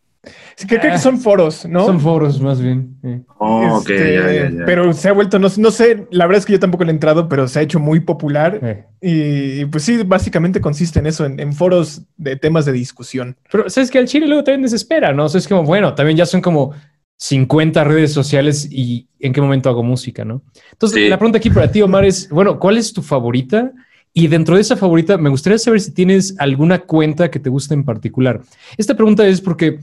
Que 0.68 0.80
creo 0.80 0.92
que 0.94 0.98
son 1.00 1.20
foros, 1.20 1.66
¿no? 1.66 1.86
son 1.86 2.00
foros 2.00 2.40
más 2.42 2.62
bien. 2.62 2.98
eh. 3.04 3.22
Oh, 3.40 3.78
ok, 3.80 3.90
Este, 3.90 4.14
ya, 4.16 4.32
ya, 4.34 4.50
ya. 4.60 4.66
Pero 4.66 4.94
se 4.94 5.10
ha 5.10 5.14
vuelto, 5.14 5.40
no, 5.40 5.48
no 5.58 5.72
sé, 5.72 6.08
la 6.12 6.26
verdad 6.28 6.40
es 6.40 6.46
que 6.46 6.54
yo 6.54 6.60
tampoco 6.60 6.84
le 6.84 6.92
he 6.92 6.94
entrado, 6.94 7.28
pero 7.30 7.48
se 7.48 7.60
ha 7.60 7.62
hecho 7.62 7.80
muy 7.80 8.00
popular. 8.02 8.60
Eh. 8.62 8.86
Y, 9.02 9.62
y, 9.62 9.66
pues 9.66 9.84
sí, 9.84 10.02
básicamente 10.06 10.62
consiste 10.62 11.00
en 11.00 11.08
eso, 11.08 11.26
en, 11.26 11.40
en 11.40 11.54
foros 11.54 12.04
de 12.18 12.36
temas 12.36 12.66
de 12.66 12.72
discusión. 12.72 13.36
Pero 13.52 13.70
sabes 13.70 13.90
que 13.92 13.98
al 14.00 14.08
chile 14.08 14.28
luego 14.28 14.44
también 14.44 14.62
desespera, 14.64 15.12
¿no? 15.14 15.26
O 15.26 15.30
sea, 15.30 15.40
es 15.40 15.48
como, 15.48 15.64
bueno, 15.64 15.94
también 15.96 16.18
ya 16.18 16.26
son 16.26 16.42
como 16.42 16.74
50 17.18 17.84
redes 17.84 18.12
sociales 18.14 18.68
y 18.72 19.08
en 19.20 19.32
qué 19.34 19.42
momento 19.42 19.70
hago 19.70 19.84
música, 19.84 20.26
¿no? 20.26 20.42
Entonces, 20.72 21.04
Sí. 21.04 21.10
la 21.10 21.18
pregunta 21.18 21.38
aquí 21.38 21.50
para 21.50 21.72
ti, 21.72 21.82
Omar, 21.82 22.04
es, 22.06 22.30
bueno, 22.30 22.60
¿cuál 22.60 22.78
es 22.78 22.94
tu 22.94 23.02
favorita? 23.02 23.72
Y 24.14 24.28
dentro 24.28 24.56
de 24.56 24.62
esa 24.62 24.76
favorita, 24.76 25.18
me 25.18 25.30
gustaría 25.30 25.58
saber 25.60 25.80
si 25.80 25.94
tienes 25.94 26.36
alguna 26.40 26.80
cuenta 26.80 27.30
que 27.32 27.40
te 27.40 27.50
guste 27.50 27.74
en 27.76 27.84
particular. 27.86 28.42
Esta 28.76 28.96
pregunta 28.96 29.26
es 29.28 29.40
porque 29.40 29.80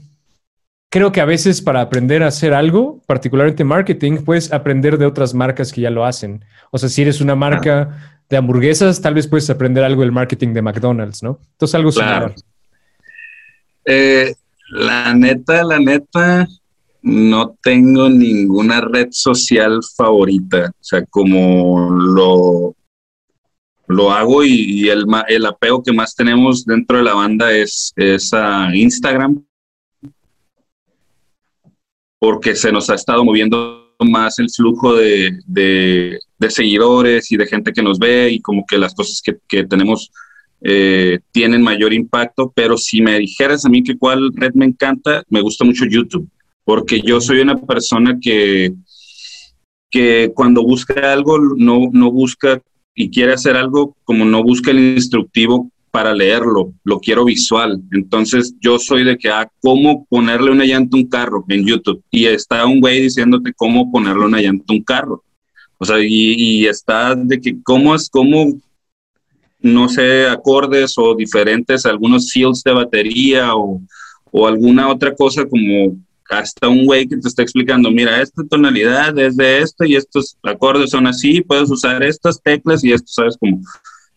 creo 0.90 1.12
que 1.12 1.20
a 1.20 1.24
veces 1.24 1.61
para 1.62 1.81
aprender 1.81 2.22
a 2.22 2.29
hacer 2.29 2.55
algo, 2.55 3.01
particularmente 3.07 3.64
marketing, 3.64 4.18
puedes 4.24 4.53
aprender 4.53 4.98
de 4.98 5.07
otras 5.07 5.35
marcas 5.35 5.72
que 5.72 5.83
ya 5.83 5.90
lo 5.90 6.05
hacen. 6.05 6.44
O 6.70 6.79
sea, 6.79 6.88
si 6.88 7.03
eres 7.03 7.20
una 7.20 7.35
marca 7.35 8.20
de 8.29 8.37
hamburguesas, 8.37 9.01
tal 9.01 9.14
vez 9.14 9.27
puedes 9.27 9.48
aprender 9.51 9.85
algo 9.85 10.03
del 10.03 10.12
marketing 10.12 10.53
de 10.55 10.62
McDonald's, 10.62 11.22
¿no? 11.22 11.38
Entonces, 11.53 11.74
algo 11.74 11.90
Claro. 11.90 12.29
similar. 12.29 12.35
Eh, 13.85 14.35
la 14.70 15.14
neta, 15.14 15.64
la 15.64 15.79
neta, 15.79 16.46
no 17.03 17.57
tengo 17.62 18.09
ninguna 18.11 18.81
red 18.83 19.09
social 19.11 19.81
favorita. 19.96 20.70
O 20.70 20.85
sea, 20.85 21.05
como 21.07 21.90
lo, 21.90 22.74
lo 23.87 24.12
hago 24.12 24.44
y, 24.44 24.51
y 24.83 24.88
el, 24.90 25.05
el 25.29 25.46
apego 25.46 25.83
que 25.83 25.92
más 25.92 26.14
tenemos 26.14 26.66
dentro 26.66 26.98
de 26.98 27.05
la 27.05 27.14
banda 27.14 27.51
es, 27.53 27.92
es 27.96 28.33
a 28.35 28.74
Instagram. 28.74 29.42
Porque 32.19 32.55
se 32.57 32.73
nos 32.73 32.91
ha 32.91 32.95
estado 32.95 33.25
moviendo 33.25 33.95
más 34.01 34.39
el 34.39 34.49
flujo 34.51 34.95
de, 34.95 35.39
de- 35.47 36.19
de 36.39 36.51
seguidores 36.51 37.33
y 37.33 37.37
de 37.37 37.47
gente 37.47 37.73
que 37.73 37.83
nos 37.83 37.99
ve 37.99 38.31
y 38.31 38.41
como 38.41 38.65
que 38.67 38.79
las 38.79 38.95
cosas 38.95 39.21
que, 39.25 39.37
que 39.49 39.65
tenemos 39.67 40.11
eh, 40.61 41.19
tienen 41.33 41.63
mayor 41.63 41.93
impacto, 41.93 42.53
pero 42.55 42.77
si 42.79 43.01
me 43.03 43.19
dijeras 43.19 43.65
a 43.65 43.69
mí 43.69 43.83
que 43.83 43.97
cuál 43.99 44.31
red 44.35 44.53
me 44.55 44.65
encanta, 44.67 45.23
me 45.29 45.41
gusta 45.41 45.65
mucho 45.65 45.85
YouTube, 45.85 46.29
porque 46.65 47.01
yo 47.01 47.21
soy 47.21 47.41
una 47.41 47.57
persona 47.61 48.19
que, 48.21 48.73
que 49.91 50.31
cuando 50.35 50.63
busca 50.63 51.13
algo 51.13 51.39
no, 51.57 51.89
no 51.93 52.11
busca 52.11 52.61
y 52.95 53.11
quiere 53.11 53.33
hacer 53.35 53.57
algo 53.57 53.97
como 54.05 54.25
no 54.25 54.43
busca 54.43 54.71
el 54.71 54.97
instructivo 54.97 55.71
para 55.90 56.14
leerlo, 56.14 56.72
lo 56.85 57.01
quiero 57.01 57.24
visual. 57.24 57.81
Entonces 57.92 58.55
yo 58.61 58.79
soy 58.79 59.05
de 59.05 59.16
que, 59.16 59.29
ah, 59.29 59.51
¿cómo 59.61 60.07
ponerle 60.07 60.51
una 60.51 60.64
llanta 60.64 60.96
a 60.96 61.01
un 61.01 61.09
carro 61.09 61.44
en 61.48 61.66
YouTube? 61.66 62.03
Y 62.11 62.27
está 62.27 62.66
un 62.66 62.81
güey 62.81 63.03
diciéndote 63.03 63.53
cómo 63.55 63.90
ponerle 63.90 64.24
una 64.24 64.40
llanta 64.40 64.64
a 64.68 64.72
un 64.74 64.83
carro. 64.83 65.24
O 65.79 65.85
sea, 65.85 65.96
y, 66.01 66.66
está 66.66 67.14
de 67.14 67.40
que 67.40 67.57
cómo 67.62 67.94
es, 67.94 68.09
cómo 68.11 68.59
no 69.61 69.88
sé, 69.88 70.27
acordes 70.27 70.94
o 70.98 71.14
diferentes, 71.14 71.87
algunos 71.87 72.31
fields 72.33 72.62
de 72.62 72.72
batería 72.72 73.55
o, 73.55 73.81
o 74.31 74.46
alguna 74.46 74.88
otra 74.88 75.14
cosa 75.14 75.46
como 75.46 75.96
hasta 76.29 76.68
un 76.68 76.85
güey 76.85 77.09
que 77.09 77.16
te 77.16 77.29
está 77.29 77.42
explicando, 77.42 77.90
mira, 77.90 78.20
esta 78.20 78.44
tonalidad 78.44 79.18
es 79.18 79.37
de 79.37 79.61
esto 79.61 79.85
y 79.85 79.96
estos 79.96 80.37
acordes 80.42 80.90
son 80.90 81.07
así, 81.07 81.40
puedes 81.40 81.70
usar 81.70 82.03
estas 82.03 82.40
teclas 82.42 82.85
y 82.85 82.92
esto, 82.92 83.09
¿sabes? 83.09 83.37
Como 83.38 83.61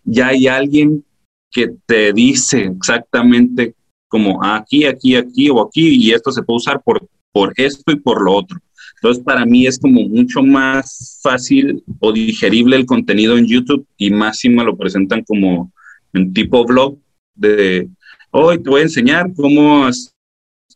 ya 0.04 0.28
hay 0.28 0.48
alguien 0.48 1.06
que 1.52 1.76
te 1.86 2.14
dice 2.14 2.72
exactamente 2.76 3.76
como 4.08 4.44
aquí, 4.44 4.86
aquí, 4.86 5.16
aquí 5.16 5.50
o 5.50 5.62
aquí 5.62 5.96
y 5.96 6.12
esto 6.12 6.32
se 6.32 6.44
puede 6.44 6.58
usar 6.58 6.82
por, 6.82 7.08
por 7.32 7.54
esto 7.56 7.92
y 7.92 7.96
por 7.96 8.22
lo 8.22 8.34
otro. 8.34 8.58
Entonces, 8.96 9.24
para 9.24 9.46
mí 9.46 9.66
es 9.66 9.80
como 9.80 10.02
mucho 10.02 10.44
más 10.44 11.20
fácil 11.24 11.84
o 12.00 12.12
digerible 12.12 12.76
el 12.76 12.86
contenido 12.86 13.38
en 13.38 13.48
YouTube 13.48 13.86
y 13.98 14.12
más 14.12 14.40
me 14.46 14.64
lo 14.64 14.78
presentan 14.78 15.24
como 15.24 15.72
en 16.14 16.34
tipo 16.34 16.66
vlog 16.66 16.98
de 17.34 17.90
hoy 18.32 18.62
te 18.62 18.70
voy 18.70 18.82
a 18.82 18.84
enseñar 18.84 19.32
cómo, 19.36 19.90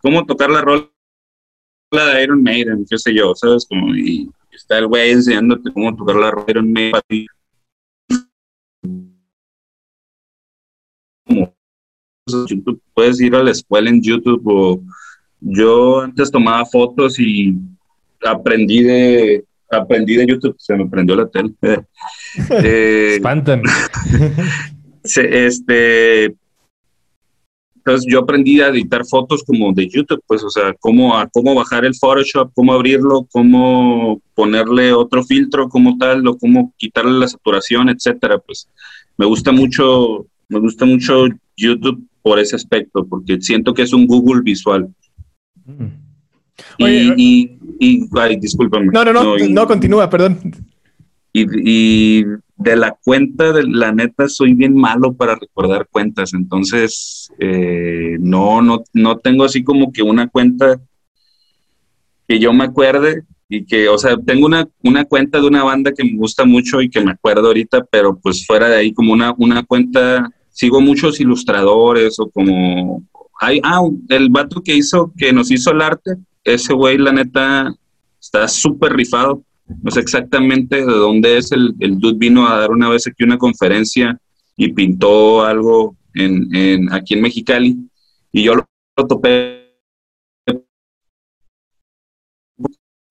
cómo 0.01 0.25
tocar 0.25 0.49
la 0.49 0.61
rola 0.61 0.89
de 1.91 2.23
Iron 2.23 2.41
Maiden, 2.41 2.85
qué 2.89 2.97
sé 2.97 3.13
yo, 3.13 3.33
¿sabes? 3.35 3.65
Como, 3.67 3.95
y 3.95 4.29
está 4.51 4.77
el 4.79 4.87
güey 4.87 5.11
enseñándote 5.11 5.71
cómo 5.71 5.95
tocar 5.95 6.15
la 6.15 6.31
rola 6.31 6.45
de 6.45 6.51
Iron 6.51 6.71
Maiden. 6.71 7.27
YouTube, 12.25 12.81
puedes 12.93 13.21
ir 13.21 13.35
a 13.35 13.43
la 13.43 13.51
escuela 13.51 13.89
en 13.89 14.01
YouTube 14.01 14.41
o 14.45 14.81
yo 15.41 16.01
antes 16.01 16.31
tomaba 16.31 16.65
fotos 16.65 17.19
y 17.19 17.55
aprendí 18.25 18.81
de 18.83 19.45
aprendí 19.69 20.15
de 20.15 20.25
YouTube, 20.25 20.55
se 20.57 20.75
me 20.75 20.87
prendió 20.87 21.15
la 21.15 21.27
tele. 21.27 21.53
Eh, 22.63 23.15
Espantan. 23.15 23.61
este 25.15 26.35
entonces 27.75 28.11
yo 28.11 28.19
aprendí 28.19 28.61
a 28.61 28.69
editar 28.69 29.05
fotos 29.05 29.43
como 29.43 29.71
de 29.71 29.87
YouTube, 29.87 30.21
pues, 30.25 30.43
o 30.43 30.49
sea, 30.49 30.73
cómo, 30.79 31.15
a 31.15 31.27
cómo 31.27 31.53
bajar 31.53 31.85
el 31.85 31.93
Photoshop, 31.93 32.51
cómo 32.55 32.73
abrirlo, 32.73 33.27
cómo 33.31 34.19
ponerle 34.33 34.91
otro 34.91 35.23
filtro 35.23 35.69
como 35.69 35.95
tal, 35.99 36.27
o 36.27 36.35
cómo 36.35 36.73
quitarle 36.77 37.19
la 37.19 37.27
saturación, 37.27 37.89
etcétera. 37.89 38.39
Pues 38.39 38.67
me 39.17 39.27
gusta 39.27 39.51
mucho, 39.51 40.25
me 40.49 40.59
gusta 40.59 40.83
mucho 40.85 41.27
YouTube 41.55 42.03
por 42.25 42.39
ese 42.39 42.55
aspecto, 42.55 43.05
porque 43.07 43.39
siento 43.39 43.71
que 43.71 43.83
es 43.83 43.93
un 43.93 44.07
Google 44.07 44.41
visual. 44.41 44.89
Mm. 45.63 45.85
Y, 46.79 46.83
Oye, 46.83 47.13
y, 47.17 47.59
y- 47.79 48.09
ay, 48.19 48.37
discúlpame. 48.37 48.87
No, 48.91 49.05
no, 49.05 49.13
no, 49.13 49.37
y- 49.37 49.53
no, 49.53 49.67
continúa, 49.67 50.09
perdón. 50.09 50.39
y, 51.31 51.45
y 51.63 52.23
de 52.57 52.75
la 52.77 52.97
cuenta, 53.03 53.53
de 53.53 53.65
la 53.67 53.91
neta, 53.91 54.27
soy 54.27 54.55
bien 54.55 54.73
malo 54.73 55.13
para 55.13 55.35
recordar 55.35 55.87
cuentas. 55.91 56.33
Entonces, 56.33 57.29
eh, 57.37 58.17
no, 58.19 58.59
no, 58.63 58.83
no 58.93 59.17
tengo 59.19 59.43
así 59.43 59.63
como 59.63 59.91
que 59.91 60.01
una 60.01 60.27
cuenta 60.27 60.81
que 62.27 62.39
yo 62.39 62.51
me 62.53 62.63
acuerde 62.63 63.21
y 63.47 63.65
que, 63.65 63.87
o 63.87 63.99
sea, 63.99 64.17
tengo 64.17 64.47
una, 64.47 64.67
una 64.81 65.05
cuenta 65.05 65.39
de 65.39 65.45
una 65.45 65.63
banda 65.63 65.91
que 65.91 66.03
me 66.03 66.17
gusta 66.17 66.43
mucho 66.43 66.81
y 66.81 66.89
que 66.89 67.01
me 67.01 67.11
acuerdo 67.11 67.45
ahorita, 67.49 67.85
pero 67.91 68.17
pues 68.17 68.47
fuera 68.47 68.67
de 68.67 68.77
ahí 68.77 68.91
como 68.93 69.13
una, 69.13 69.31
una 69.37 69.61
cuenta, 69.63 70.27
sigo 70.55 70.79
muchos 70.79 71.19
ilustradores 71.19 72.17
o 72.19 72.29
como, 72.29 73.03
hay, 73.41 73.59
ah, 73.63 73.81
el 74.07 74.29
vato 74.29 74.61
que 74.63 74.73
hizo, 74.75 75.11
que 75.17 75.33
nos 75.33 75.51
hizo 75.51 75.71
el 75.71 75.81
arte, 75.81 76.11
ese 76.45 76.73
güey, 76.73 76.97
la 76.97 77.11
neta, 77.11 77.75
está 78.21 78.47
súper 78.47 78.93
rifado. 78.93 79.43
No 79.83 79.91
sé 79.91 79.99
exactamente 79.99 80.77
de 80.77 80.83
dónde 80.85 81.37
es. 81.37 81.51
El, 81.51 81.75
el 81.79 81.99
dude 81.99 82.17
vino 82.17 82.47
a 82.47 82.57
dar 82.59 82.71
una 82.71 82.87
vez 82.87 83.05
aquí 83.05 83.23
una 83.25 83.37
conferencia 83.37 84.17
y 84.55 84.71
pintó 84.71 85.43
algo 85.43 85.95
en, 86.13 86.55
en- 86.55 86.93
aquí 86.93 87.15
en 87.15 87.21
Mexicali. 87.21 87.75
Y 88.31 88.43
yo 88.43 88.55
lo, 88.55 88.65
lo 88.95 89.07
topé 89.07 89.64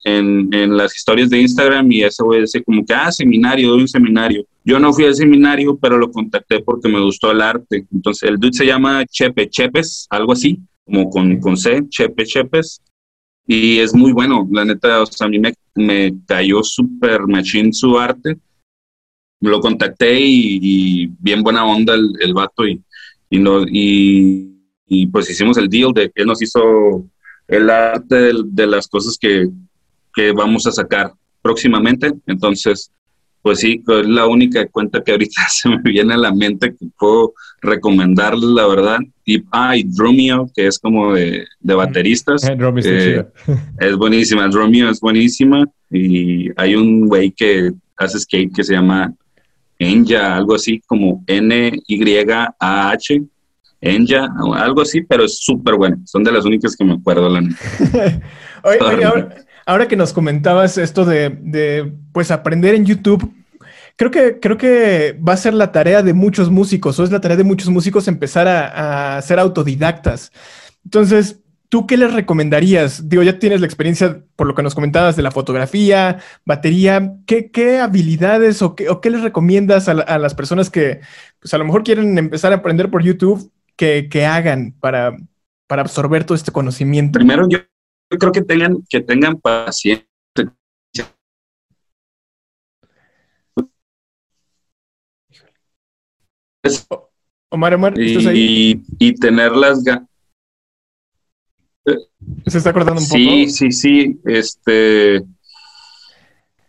en, 0.05 0.53
en 0.53 0.77
las 0.77 0.95
historias 0.95 1.31
de 1.31 1.41
Instagram 1.41 1.91
y 1.91 2.03
ese 2.03 2.23
güey 2.23 2.43
decía 2.43 2.63
como 2.63 2.85
que, 2.85 2.95
ah, 2.95 3.11
seminario, 3.11 3.71
doy 3.71 3.81
un 3.81 3.89
seminario. 3.89 4.47
Yo 4.65 4.79
no 4.79 4.93
fui 4.93 5.05
al 5.05 5.15
seminario, 5.15 5.77
pero 5.77 5.99
lo 5.99 6.11
contacté 6.11 6.61
porque 6.61 6.89
me 6.89 7.01
gustó 7.01 7.33
el 7.33 7.41
arte. 7.41 7.87
Entonces 7.93 8.29
el 8.29 8.39
dude 8.39 8.53
se 8.53 8.67
llama 8.67 9.05
Chepe 9.07 9.49
Chepes, 9.49 10.07
algo 10.11 10.33
así, 10.33 10.61
como 10.85 11.11
con, 11.11 11.41
con 11.41 11.57
C, 11.57 11.83
Chepe 11.89 12.25
Chepes. 12.25 12.81
Y 13.47 13.79
es 13.79 13.95
muy 13.95 14.13
bueno, 14.13 14.49
la 14.51 14.65
neta, 14.65 15.03
o 15.03 15.07
sea, 15.07 15.27
a 15.27 15.31
mí 15.31 15.39
me, 15.39 15.53
me 15.75 16.15
cayó 16.27 16.63
súper 16.63 17.27
machín 17.27 17.73
su 17.73 17.99
arte. 17.99 18.39
lo 19.41 19.61
contacté 19.61 20.19
y, 20.19 21.07
bien 21.19 21.43
buena 21.43 21.67
onda 21.67 21.95
el, 21.95 22.11
el 22.21 22.33
vato 22.33 22.67
y, 22.67 22.83
y, 23.29 23.39
no, 23.39 23.65
y, 23.67 24.51
pues 25.13 25.29
hicimos 25.29 25.57
el 25.57 25.69
deal 25.69 25.93
de 25.93 26.11
que 26.11 26.23
él 26.23 26.27
nos 26.27 26.41
hizo 26.41 27.05
el 27.49 27.69
arte 27.69 28.33
de, 28.45 28.67
las 28.67 28.89
cosas 28.89 29.19
que, 29.19 29.49
que, 30.15 30.33
vamos 30.33 30.67
a 30.67 30.73
sacar 30.73 31.13
próximamente. 31.43 32.13
Entonces, 32.27 32.91
pues 33.43 33.61
sí, 33.61 33.83
es 33.87 34.07
la 34.07 34.27
única 34.27 34.67
cuenta 34.69 35.03
que 35.03 35.13
ahorita 35.13 35.43
se 35.51 35.69
me 35.69 35.79
viene 35.83 36.15
a 36.15 36.19
la 36.19 36.33
mente 36.33 36.75
que 36.75 36.87
puedo 36.99 37.35
recomendarles, 37.61 38.51
la 38.51 38.67
verdad. 38.67 38.99
Y, 39.25 39.43
ah, 39.53 39.77
y 39.77 39.85
Drumio, 39.85 40.51
que 40.55 40.67
es 40.67 40.79
como 40.79 41.15
de, 41.15 41.47
de 41.61 41.75
bateristas. 41.75 42.43
Eh, 42.87 43.25
es 43.81 43.97
buenísima, 43.97 44.49
Drumio 44.49 44.89
es 44.89 45.01
buenísima. 45.01 45.65
Y 45.91 46.49
hay 46.57 46.75
un 46.75 47.07
güey 47.07 47.31
que 47.31 47.73
hace 47.97 48.19
skate 48.19 48.55
que 48.55 48.65
se 48.65 48.73
llama 48.75 49.15
Enya, 49.79 50.37
algo 50.37 50.55
así 50.55 50.81
como 50.87 51.23
N-Y-A-H. 51.27 53.23
Enya, 53.81 54.29
algo 54.55 54.81
así, 54.81 55.03
pero 55.03 55.25
es 55.25 55.39
súper 55.39 55.75
bueno. 55.75 55.99
Son 56.07 56.25
de 56.25 56.33
las 56.33 56.47
únicas 56.47 56.75
que 56.75 56.85
me 56.85 56.95
acuerdo. 56.95 57.29
La 57.29 57.41
oye, 58.65 59.05
ahora, 59.05 59.44
que 59.89 59.97
nos 59.97 60.13
comentabas 60.13 60.79
esto 60.79 61.05
de, 61.05 61.93
pues, 62.13 62.31
aprender 62.31 62.75
en 62.75 62.85
YouTube, 62.85 63.33
creo 63.97 64.11
que, 64.11 64.41
creo 64.41 64.57
que 64.57 65.19
va 65.27 65.35
a 65.35 65.39
ser 65.39 65.55
la 65.55 65.73
tarea 65.73 66.03
de 66.03 66.13
muchos 66.13 66.51
músicos, 66.51 66.99
o 66.99 67.05
es 67.05 67.11
la 67.11 67.21
tarea 67.21 67.37
de 67.37 67.45
muchos 67.45 67.69
músicos 67.71 68.09
empezar 68.09 68.47
a, 68.49 69.21
ser 69.23 69.39
autodidactas. 69.39 70.33
Entonces, 70.85 71.41
¿Tú 71.71 71.89
qué 71.89 71.97
les 71.97 72.13
recomendarías? 72.15 73.09
Digo, 73.09 73.25
ya 73.25 73.41
tienes 73.41 73.61
la 73.61 73.67
experiencia 73.67 74.23
por 74.37 74.47
lo 74.47 74.55
que 74.55 74.63
nos 74.63 74.77
comentabas 74.77 75.17
de 75.17 75.23
la 75.23 75.33
fotografía, 75.33 76.21
batería. 76.45 77.17
¿Qué, 77.27 77.81
habilidades 77.81 78.63
o 78.63 78.77
qué, 78.77 79.11
les 79.11 79.23
recomiendas 79.23 79.89
a, 79.89 80.19
las 80.19 80.35
personas 80.35 80.71
que 80.71 81.01
pues 81.41 81.53
a 81.53 81.59
lo 81.59 81.65
mejor 81.65 81.83
quieren 81.83 82.17
empezar 82.17 82.53
a 82.53 82.57
aprender 82.57 82.93
por 82.93 83.03
YouTube 83.03 83.51
que, 83.75 84.09
hagan 84.25 84.77
para, 84.79 85.17
para, 85.67 85.83
absorber 85.83 86.23
todo 86.23 86.37
este 86.37 86.53
conocimiento? 86.53 87.19
Primero, 87.19 87.49
yo, 87.49 87.59
creo 88.09 88.33
que 88.33 88.43
tengan, 88.43 88.85
que 88.89 89.01
tengan 89.01 89.41
paciencia. 89.41 90.07
Omar, 97.51 97.75
Omar, 97.75 98.01
¿estás 98.01 98.27
ahí? 98.27 98.83
Y, 98.99 99.09
y 99.09 99.15
tener 99.15 99.53
las 99.53 99.83
ganas 99.85 100.09
se 102.47 102.59
está 102.59 102.71
acordando 102.71 103.01
un 103.01 103.07
poco. 103.07 103.19
Sí, 103.19 103.49
sí, 103.51 103.73
sí. 103.73 104.21
Este, 104.25 105.23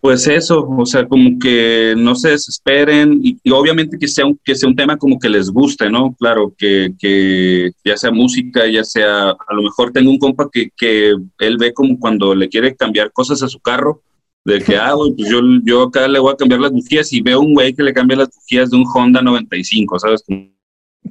pues 0.06 0.28
eso, 0.28 0.70
o 0.70 0.86
sea, 0.86 1.08
como 1.08 1.40
que 1.40 1.96
no 1.98 2.14
se 2.14 2.30
desesperen 2.30 3.22
y, 3.24 3.40
obviamente 3.50 3.98
que 3.98 4.08
sea, 4.08 4.28
un, 4.28 4.40
que 4.44 4.54
sea 4.54 4.70
un 4.70 4.76
tema 4.76 4.98
como 4.98 5.18
que 5.18 5.28
les 5.28 5.50
guste, 5.50 5.90
¿no? 5.90 6.14
Claro, 6.20 6.54
que, 6.56 6.94
que, 7.00 7.72
ya 7.84 7.98
sea 7.98 8.12
música, 8.12 8.68
ya 8.68 8.84
sea, 8.84 9.32
a 9.32 9.54
lo 9.56 9.64
mejor 9.64 9.92
tengo 9.92 10.12
un 10.12 10.20
compa 10.20 10.48
que, 10.54 10.70
que 10.78 11.16
él 11.40 11.58
ve 11.58 11.74
como 11.74 11.98
cuando 12.00 12.36
le 12.36 12.50
quiere 12.50 12.76
cambiar 12.76 13.12
cosas 13.14 13.42
a 13.42 13.48
su 13.48 13.60
carro, 13.60 14.04
de 14.46 14.62
que, 14.62 14.78
ah, 14.78 14.94
pues 15.18 15.28
yo, 15.28 15.40
yo 15.64 15.82
acá 15.82 16.08
le 16.08 16.20
voy 16.20 16.34
a 16.34 16.38
cambiar 16.38 16.62
las 16.62 16.72
bujías 16.72 17.12
y 17.12 17.22
veo 17.22 17.40
un 17.40 17.56
güey 17.56 17.74
que 17.74 17.82
le 17.82 17.92
cambia 17.92 18.18
las 18.18 18.30
bujías 18.30 18.70
de 18.70 18.78
un 18.78 18.86
Honda 18.86 19.24
95, 19.24 19.98
¿sabes? 19.98 20.24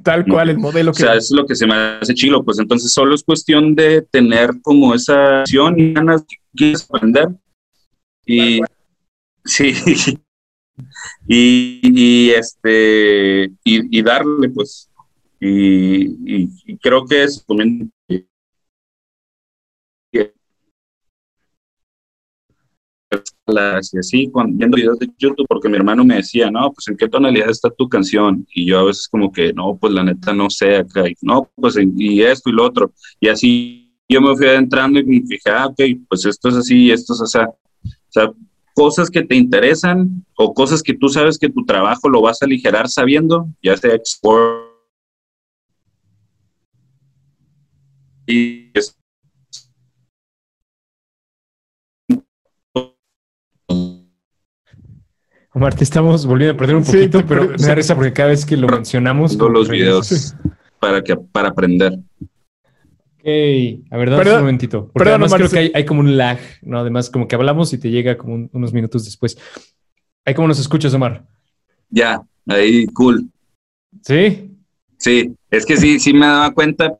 Tal 0.03 0.25
cual 0.25 0.51
el 0.51 0.57
modelo 0.57 0.93
que... 0.93 1.03
O 1.03 1.05
sea, 1.05 1.15
es 1.15 1.31
lo 1.31 1.45
que 1.45 1.55
se 1.55 1.67
me 1.67 1.75
hace 1.75 2.13
chilo, 2.13 2.45
pues 2.45 2.59
entonces 2.59 2.93
solo 2.93 3.13
es 3.13 3.25
cuestión 3.25 3.75
de 3.75 4.03
tener 4.03 4.51
como 4.61 4.95
esa 4.95 5.41
acción 5.41 5.77
y 5.77 5.91
ganas 5.91 6.21
que 6.21 6.37
quieres 6.55 6.87
aprender. 6.89 7.27
Y 8.25 8.61
sí, 9.45 9.73
y, 11.27 12.29
este, 12.31 13.51
y, 13.63 14.01
darle, 14.01 14.49
pues, 14.49 14.89
y, 15.39 16.49
y 16.65 16.77
creo 16.77 17.05
que 17.05 17.23
es 17.23 17.45
también 17.45 17.91
y 23.93 23.97
así, 23.99 24.31
viendo 24.49 24.75
videos 24.75 24.99
de 24.99 25.09
YouTube, 25.17 25.45
porque 25.47 25.69
mi 25.69 25.77
hermano 25.77 26.03
me 26.03 26.15
decía, 26.15 26.49
no, 26.49 26.71
pues 26.71 26.87
en 26.87 26.97
qué 26.97 27.07
tonalidad 27.07 27.49
está 27.49 27.69
tu 27.69 27.87
canción, 27.87 28.45
y 28.53 28.65
yo 28.65 28.79
a 28.79 28.83
veces 28.85 29.07
como 29.07 29.31
que, 29.31 29.53
no, 29.53 29.77
pues 29.77 29.93
la 29.93 30.03
neta 30.03 30.33
no 30.33 30.49
sé 30.49 30.77
acá, 30.77 31.07
y, 31.07 31.15
no, 31.21 31.49
pues 31.55 31.75
y 31.77 32.21
esto 32.21 32.49
y 32.49 32.53
lo 32.53 32.65
otro, 32.65 32.93
y 33.19 33.27
así 33.29 33.93
yo 34.09 34.21
me 34.21 34.35
fui 34.35 34.47
adentrando 34.47 34.99
y 34.99 35.03
me 35.03 35.27
fijé, 35.27 35.49
ah, 35.51 35.67
ok, 35.67 35.79
pues 36.09 36.25
esto 36.25 36.49
es 36.49 36.55
así, 36.55 36.91
esto 36.91 37.13
es 37.13 37.21
así, 37.21 37.37
o 37.39 37.91
sea, 38.09 38.31
cosas 38.75 39.09
que 39.09 39.23
te 39.23 39.35
interesan 39.35 40.25
o 40.35 40.53
cosas 40.53 40.83
que 40.83 40.93
tú 40.93 41.09
sabes 41.09 41.39
que 41.39 41.49
tu 41.49 41.65
trabajo 41.65 42.09
lo 42.09 42.21
vas 42.21 42.41
a 42.41 42.45
aligerar 42.45 42.89
sabiendo, 42.89 43.47
ya 43.63 43.75
sea 43.77 43.95
export 43.95 44.65
y 48.27 48.71
Omar, 55.53 55.73
te 55.73 55.85
estamos 55.85 56.25
volviendo 56.25 56.53
a 56.53 56.57
perder 56.57 56.75
un 56.75 56.83
poquito, 56.83 57.25
pero 57.25 57.47
me 57.47 57.55
da 57.55 57.75
risa 57.75 57.95
porque 57.95 58.11
cada 58.11 58.29
vez 58.29 58.45
que 58.45 58.57
lo 58.57 58.67
mencionamos. 58.67 59.37
Todos 59.37 59.53
los 59.53 59.69
videos 59.69 60.35
para, 60.81 61.01
que, 61.01 61.15
para 61.15 61.47
aprender. 61.47 61.97
Ok, 63.25 63.31
a 63.89 63.97
ver, 63.97 64.11
dame 64.11 64.33
un 64.33 64.39
momentito. 64.41 64.91
Porque 64.93 65.09
además 65.09 65.33
creo 65.33 65.49
que 65.49 65.71
hay, 65.73 65.83
como 65.83 66.01
un 66.01 66.15
lag, 66.15 66.37
¿no? 66.61 66.77
Además, 66.77 67.09
como 67.09 67.27
que 67.27 67.33
hablamos 67.33 67.73
y 67.73 67.79
te 67.79 67.89
llega 67.89 68.19
como 68.19 68.47
unos 68.51 68.71
minutos 68.71 69.03
después. 69.03 69.35
¿Hay 70.23 70.35
cómo 70.35 70.47
nos 70.47 70.59
escuchas, 70.59 70.93
Omar? 70.93 71.25
Ya, 71.89 72.21
ahí, 72.45 72.85
cool. 72.87 73.27
¿Sí? 74.03 74.51
Sí, 74.99 75.33
es 75.49 75.65
que 75.65 75.75
sí, 75.75 75.99
sí 75.99 76.13
me 76.13 76.27
daba 76.27 76.53
cuenta, 76.53 76.99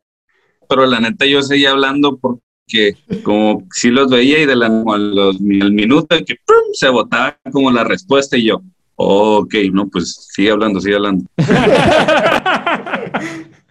pero 0.67 0.87
la 0.87 0.99
neta 0.99 1.27
yo 1.27 1.43
seguía 1.43 1.69
hablando 1.69 2.17
por, 2.17 2.39
que 2.65 2.97
como 3.21 3.61
si 3.71 3.91
los 3.91 4.09
veía 4.09 4.41
y 4.41 4.47
de 4.47 4.55
la, 4.55 4.65
al 4.65 5.39
minuto 5.39 6.17
que 6.25 6.37
se 6.73 6.89
votaba 6.89 7.37
como 7.51 7.69
la 7.69 7.83
respuesta 7.83 8.35
y 8.35 8.45
yo, 8.45 8.63
ok, 8.95 9.53
no, 9.71 9.87
pues 9.89 10.27
sigue 10.33 10.49
hablando, 10.49 10.81
sigue 10.81 10.95
hablando. 10.95 11.23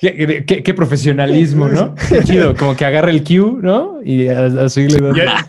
¿Qué, 0.00 0.74
profesionalismo, 0.74 1.68
¿no? 1.68 1.94
chido, 2.24 2.54
como 2.54 2.76
que 2.76 2.84
agarra 2.84 3.10
el 3.10 3.24
cue, 3.24 3.58
¿no? 3.62 4.00
Y 4.04 4.28
así 4.28 4.88
le 4.88 5.00
da. 5.00 5.46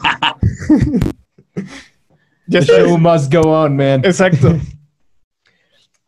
The 2.49 2.61
show 2.61 2.97
must 2.97 3.33
go 3.33 3.41
on, 3.41 3.75
man. 3.75 4.01
Exacto. 4.05 4.57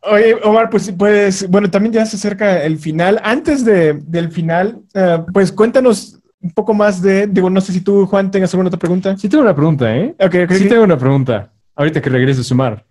Oye, 0.02 0.34
Omar, 0.42 0.70
pues, 0.70 0.90
pues, 0.96 1.46
bueno, 1.48 1.70
también 1.70 1.92
ya 1.92 2.06
se 2.06 2.16
acerca 2.16 2.64
el 2.64 2.78
final. 2.78 3.20
Antes 3.22 3.64
de, 3.64 3.92
del 3.92 4.30
final, 4.30 4.80
eh, 4.94 5.18
pues 5.32 5.52
cuéntanos 5.52 6.18
un 6.40 6.52
poco 6.52 6.72
más 6.72 7.02
de, 7.02 7.26
digo, 7.26 7.50
no 7.50 7.60
sé 7.60 7.72
si 7.72 7.82
tú, 7.82 8.06
Juan, 8.06 8.30
tengas 8.30 8.52
alguna 8.54 8.68
otra 8.68 8.78
pregunta. 8.78 9.16
Sí 9.18 9.28
tengo 9.28 9.42
una 9.42 9.54
pregunta, 9.54 9.94
¿eh? 9.94 10.14
sí, 10.50 10.68
tengo 10.68 10.84
una 10.84 10.96
pregunta. 10.96 11.52
Ahorita 11.76 12.00
que 12.00 12.08
regreses, 12.08 12.46
a 12.46 12.48
sumar. 12.48 12.86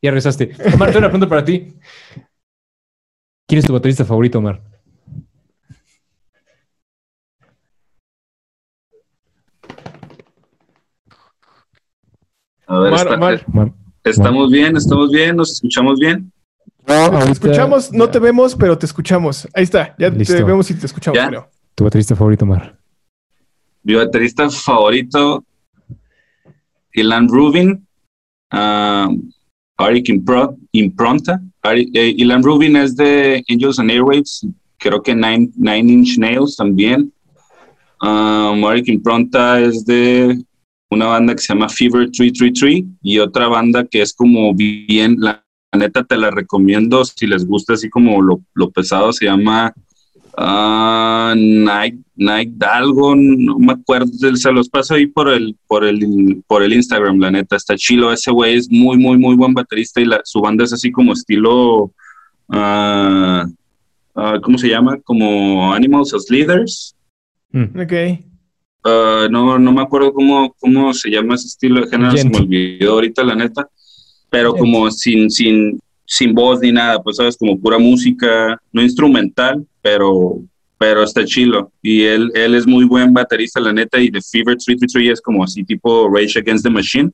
Ya 0.00 0.10
regresaste. 0.10 0.52
Omar, 0.74 0.88
tengo 0.88 1.00
una 1.00 1.08
pregunta 1.08 1.28
para 1.28 1.44
ti. 1.44 1.74
¿Quién 3.46 3.58
es 3.58 3.66
tu 3.66 3.72
baterista 3.72 4.04
favorito, 4.04 4.38
Omar? 4.38 4.62
A 12.66 12.78
ver, 12.78 13.44
estamos 14.04 14.50
bien, 14.50 14.76
estamos 14.76 15.10
bien, 15.10 15.36
nos 15.36 15.52
escuchamos 15.52 16.00
bien. 16.00 16.32
No, 16.86 17.10
te 17.24 17.32
escuchamos, 17.32 17.92
no 17.92 18.08
te 18.08 18.18
vemos, 18.18 18.56
pero 18.56 18.76
te 18.78 18.86
escuchamos. 18.86 19.46
Ahí 19.54 19.64
está, 19.64 19.94
ya 19.98 20.10
te 20.10 20.42
vemos 20.42 20.70
y 20.70 20.74
te 20.74 20.86
escuchamos, 20.86 21.18
creo. 21.28 21.48
¿Tu 21.74 21.84
baterista 21.84 22.16
favorito, 22.16 22.46
Mar? 22.46 22.78
Mi 23.82 23.94
baterista 23.94 24.48
favorito, 24.48 25.44
Ilan 26.92 27.28
Rubin, 27.28 27.86
uh, 28.52 29.32
Arik 29.76 30.08
Impronta. 30.72 31.40
Eh, 31.64 32.14
Ilan 32.18 32.42
Rubin 32.42 32.76
es 32.76 32.94
de 32.94 33.42
Angels 33.48 33.78
and 33.78 33.90
Airwaves, 33.90 34.46
creo 34.76 35.02
que 35.02 35.14
Nine, 35.14 35.50
Inch 35.78 36.18
Nails 36.18 36.56
también. 36.56 37.10
Um, 38.02 38.64
Arik 38.66 38.88
Impronta 38.88 39.58
es 39.60 39.84
de 39.86 40.44
una 40.90 41.06
banda 41.06 41.34
que 41.34 41.40
se 41.40 41.54
llama 41.54 41.70
Fever 41.70 42.10
333 42.10 42.84
y 43.02 43.18
otra 43.18 43.48
banda 43.48 43.86
que 43.86 44.02
es 44.02 44.12
como 44.12 44.54
bien 44.54 45.16
la 45.18 45.42
neta 45.74 46.04
te 46.04 46.18
la 46.18 46.30
recomiendo 46.30 47.04
si 47.04 47.26
les 47.26 47.46
gusta 47.46 47.72
así 47.72 47.88
como 47.88 48.20
lo, 48.20 48.70
pesado, 48.70 49.12
se 49.12 49.24
llama 49.24 49.72
uh, 50.38 51.34
Nike, 51.34 51.98
Nike 52.16 52.52
algo, 52.60 53.14
no 53.16 53.58
me 53.58 53.72
acuerdo, 53.72 54.10
se 54.34 54.52
los 54.52 54.68
paso 54.68 54.94
ahí 54.94 55.06
por 55.06 55.28
el, 55.28 55.56
por 55.66 55.84
el, 55.84 56.42
por 56.46 56.62
el 56.62 56.72
Instagram, 56.72 57.18
la 57.18 57.30
neta, 57.30 57.56
está 57.56 57.76
chilo, 57.76 58.12
ese 58.12 58.30
güey 58.30 58.56
es 58.56 58.70
muy, 58.70 58.96
muy, 58.96 59.18
muy 59.18 59.36
buen 59.36 59.54
baterista 59.54 60.00
y 60.00 60.06
la, 60.06 60.20
su 60.24 60.40
banda 60.40 60.64
es 60.64 60.72
así 60.72 60.90
como 60.90 61.12
estilo, 61.12 61.92
uh, 62.48 63.44
uh, 64.14 64.40
¿cómo 64.42 64.58
se 64.58 64.68
llama? 64.68 64.98
Como 65.02 65.72
Animals 65.72 66.14
as 66.14 66.30
Leaders. 66.30 66.94
Mm. 67.50 67.80
Ok. 67.80 67.92
uh, 68.84 69.28
no, 69.30 69.58
no 69.58 69.72
me 69.72 69.82
acuerdo 69.82 70.12
cómo, 70.12 70.54
cómo 70.60 70.92
se 70.92 71.10
llama 71.10 71.34
ese 71.34 71.48
estilo 71.48 71.80
de 71.80 71.88
género, 71.88 72.16
se 72.16 72.28
me 72.28 72.38
olvidó 72.38 72.92
ahorita 72.92 73.24
la 73.24 73.34
neta, 73.34 73.68
pero 74.30 74.54
como 74.54 74.90
sin, 74.90 75.30
sin, 75.30 75.78
sin 76.04 76.34
voz 76.34 76.60
ni 76.60 76.72
nada, 76.72 77.02
pues 77.02 77.16
sabes, 77.16 77.36
como 77.36 77.58
pura 77.58 77.78
música, 77.78 78.60
no 78.72 78.82
instrumental, 78.82 79.66
pero, 79.84 80.38
pero 80.78 81.02
está 81.02 81.26
chilo. 81.26 81.70
Y 81.82 82.04
él, 82.04 82.30
él 82.34 82.54
es 82.54 82.66
muy 82.66 82.86
buen 82.86 83.12
baterista, 83.12 83.60
la 83.60 83.70
neta, 83.70 84.00
y 84.00 84.10
The 84.10 84.20
Fever 84.22 84.56
333 84.56 85.10
es 85.10 85.20
como 85.20 85.44
así 85.44 85.62
tipo 85.62 86.08
Rage 86.08 86.38
Against 86.38 86.64
the 86.64 86.70
Machine. 86.70 87.10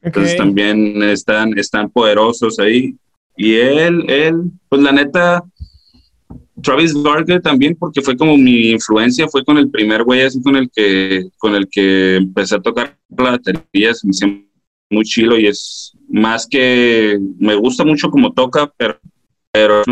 Entonces 0.00 0.38
también 0.38 1.02
están, 1.02 1.58
están 1.58 1.90
poderosos 1.90 2.58
ahí. 2.58 2.94
Y 3.36 3.56
él, 3.56 4.06
él, 4.08 4.36
pues 4.70 4.80
la 4.80 4.92
neta, 4.92 5.44
Travis 6.62 6.94
Barker 6.94 7.42
también, 7.42 7.76
porque 7.78 8.00
fue 8.00 8.16
como 8.16 8.38
mi 8.38 8.70
influencia, 8.70 9.28
fue 9.28 9.44
con 9.44 9.58
el 9.58 9.70
primer 9.70 10.02
güey 10.02 10.22
así 10.22 10.40
con 10.40 10.56
el 10.56 10.70
que, 10.70 11.28
con 11.36 11.54
el 11.54 11.68
que 11.68 12.16
empecé 12.16 12.54
a 12.54 12.60
tocar 12.60 12.96
la 13.16 13.32
batería, 13.32 13.92
me 14.02 14.10
hizo 14.10 14.26
muy 14.90 15.04
chilo 15.04 15.38
y 15.38 15.46
es 15.46 15.92
más 16.08 16.46
que, 16.46 17.18
me 17.38 17.54
gusta 17.54 17.84
mucho 17.84 18.10
como 18.10 18.32
toca, 18.32 18.72
pero, 18.78 18.98
pero 19.52 19.82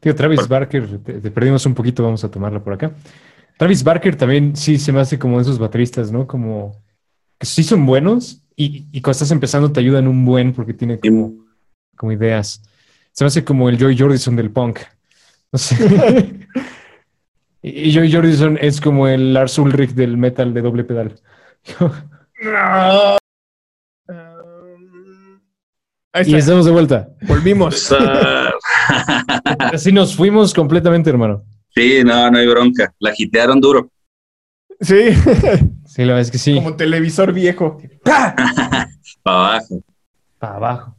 Tío, 0.00 0.14
Travis 0.14 0.46
Barker, 0.46 0.98
te, 0.98 1.30
perdimos 1.30 1.66
un 1.66 1.74
poquito, 1.74 2.02
vamos 2.02 2.22
a 2.24 2.30
tomarla 2.30 2.62
por 2.62 2.72
acá. 2.72 2.92
Travis 3.56 3.82
Barker 3.82 4.16
también 4.16 4.54
sí 4.54 4.78
se 4.78 4.92
me 4.92 5.00
hace 5.00 5.18
como 5.18 5.40
esos 5.40 5.58
bateristas, 5.58 6.12
¿no? 6.12 6.26
Como 6.26 6.80
que 7.38 7.46
sí 7.46 7.64
son 7.64 7.84
buenos 7.84 8.42
y, 8.54 8.86
y 8.92 9.00
cuando 9.00 9.12
estás 9.12 9.30
empezando 9.30 9.72
te 9.72 9.80
ayudan 9.80 10.06
un 10.06 10.24
buen 10.24 10.52
porque 10.52 10.74
tiene 10.74 10.98
como 11.00 11.48
como 11.98 12.12
ideas. 12.12 12.62
Se 13.12 13.24
me 13.24 13.26
hace 13.26 13.44
como 13.44 13.68
el 13.68 13.76
Joy 13.76 13.98
Jordison 13.98 14.36
del 14.36 14.50
punk. 14.50 14.78
No 15.52 15.58
sé. 15.58 15.76
y 17.62 17.92
Joy 17.92 18.10
Jordison 18.10 18.56
es 18.58 18.80
como 18.80 19.06
el 19.06 19.34
Lars 19.34 19.58
Ulrich 19.58 19.90
del 19.90 20.16
metal 20.16 20.54
de 20.54 20.62
doble 20.62 20.84
pedal. 20.84 21.20
y 26.26 26.34
estamos 26.34 26.64
de 26.64 26.72
vuelta. 26.72 27.08
Volvimos. 27.22 27.92
Así 29.72 29.92
nos 29.92 30.14
fuimos 30.14 30.54
completamente, 30.54 31.10
hermano. 31.10 31.44
Sí, 31.74 32.02
no, 32.04 32.30
no 32.30 32.38
hay 32.38 32.46
bronca. 32.46 32.92
La 32.98 33.12
gitearon 33.12 33.60
duro. 33.60 33.90
Sí. 34.80 35.10
Sí, 35.86 36.02
la 36.02 36.14
verdad 36.14 36.20
es 36.20 36.30
que 36.30 36.38
sí. 36.38 36.54
Como 36.54 36.76
televisor 36.76 37.32
viejo. 37.32 37.78
Para 38.02 38.36
abajo. 39.24 39.82
Para 40.38 40.56
abajo. 40.56 40.96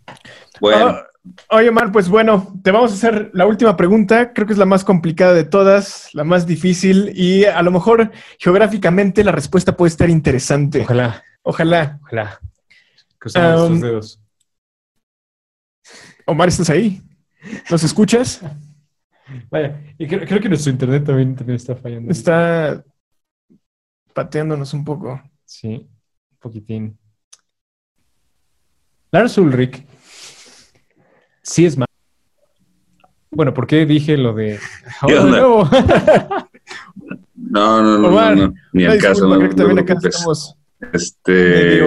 Bueno. 0.59 0.87
Ah, 0.87 1.07
oye, 1.49 1.69
Omar, 1.69 1.91
pues 1.91 2.09
bueno, 2.09 2.53
te 2.63 2.71
vamos 2.71 2.91
a 2.91 2.95
hacer 2.95 3.31
la 3.33 3.45
última 3.45 3.77
pregunta. 3.77 4.33
Creo 4.33 4.47
que 4.47 4.53
es 4.53 4.59
la 4.59 4.65
más 4.65 4.83
complicada 4.83 5.33
de 5.33 5.43
todas, 5.43 6.09
la 6.13 6.23
más 6.23 6.45
difícil 6.45 7.11
y 7.15 7.45
a 7.45 7.61
lo 7.61 7.71
mejor 7.71 8.11
geográficamente 8.39 9.23
la 9.23 9.31
respuesta 9.31 9.77
puede 9.77 9.89
estar 9.89 10.09
interesante. 10.09 10.81
Ojalá. 10.81 11.23
Ojalá. 11.43 11.99
Ojalá. 12.03 12.39
Cruzamos 13.17 13.69
um, 13.69 13.79
dedos. 13.79 14.18
Omar, 16.29 16.47
¿estás 16.47 16.69
ahí? 16.69 17.01
¿Nos 17.71 17.83
escuchas? 17.83 18.41
Vaya, 19.49 19.81
y 19.97 20.07
creo, 20.07 20.39
que 20.39 20.47
nuestro 20.47 20.71
internet 20.71 21.03
también, 21.03 21.35
también 21.35 21.55
está 21.55 21.75
fallando. 21.75 22.11
Está 22.11 22.83
pateándonos 24.13 24.71
un 24.75 24.85
poco. 24.85 25.19
Sí, 25.43 25.89
un 26.31 26.37
poquitín. 26.39 26.99
Lars 29.11 29.39
Ulrich 29.39 29.83
sí 31.41 31.65
es 31.65 31.75
más. 31.77 31.87
Bueno, 33.31 33.51
¿por 33.53 33.65
qué 33.65 33.87
dije 33.87 34.17
lo 34.17 34.33
de... 34.33 34.59
no, 37.33 37.81
no, 37.81 37.97
no, 37.97 38.35
no, 38.35 38.53
ni 38.73 38.83
el 38.83 39.01
caso. 39.01 39.27
No, 39.27 39.37
creo 39.37 39.49
que 39.49 39.55
también 39.55 39.79
acá 39.79 39.95
estamos 39.99 40.59
este, 40.93 41.83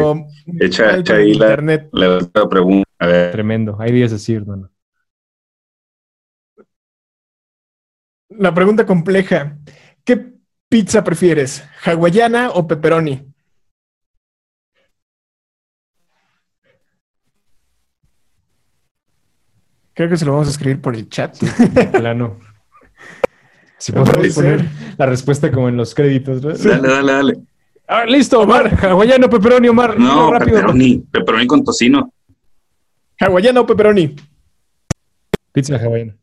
echa, 0.61 0.99
echa 0.99 1.15
ahí 1.15 1.35
la, 1.35 1.57
la, 1.93 2.49
pregunta. 2.49 2.89
A 3.03 3.07
ver. 3.07 3.33
Tremendo, 3.33 3.77
hay 3.81 3.91
días 3.91 4.13
así, 4.13 4.33
hermano. 4.33 4.71
La 8.29 8.55
pregunta 8.55 8.87
compleja. 8.87 9.59
¿Qué 10.05 10.35
pizza 10.69 11.03
prefieres? 11.03 11.65
¿Hawaiana 11.85 12.51
o 12.51 12.69
pepperoni? 12.69 13.27
Creo 19.95 20.09
que 20.09 20.17
se 20.17 20.25
lo 20.25 20.35
vamos 20.35 20.47
a 20.47 20.53
escribir 20.53 20.81
por 20.81 20.95
el 20.95 21.09
chat. 21.09 21.37
Plano. 21.91 22.39
Si 23.79 23.91
podemos 23.93 24.33
poner 24.33 24.65
la 24.97 25.07
respuesta 25.07 25.51
como 25.51 25.69
en 25.69 25.77
los 25.77 25.93
créditos. 25.93 26.41
Dale, 26.41 26.89
dale, 26.89 27.13
dale. 27.13 27.39
Ah, 27.89 28.07
listo, 28.07 28.41
Omar. 28.41 28.73
Hawaiano, 28.81 29.29
pepperoni, 29.29 29.67
Omar. 29.67 29.99
No, 29.99 30.31
rápido. 30.31 30.59
Pepperoni. 30.59 30.99
Pepperoni 31.11 31.47
con 31.49 31.65
tocino. 31.65 32.13
¿Hawaiano 33.21 33.61
o 33.61 33.67
pepperoni? 33.67 34.17
Pizza 35.53 35.77
hawaiana. 35.77 36.17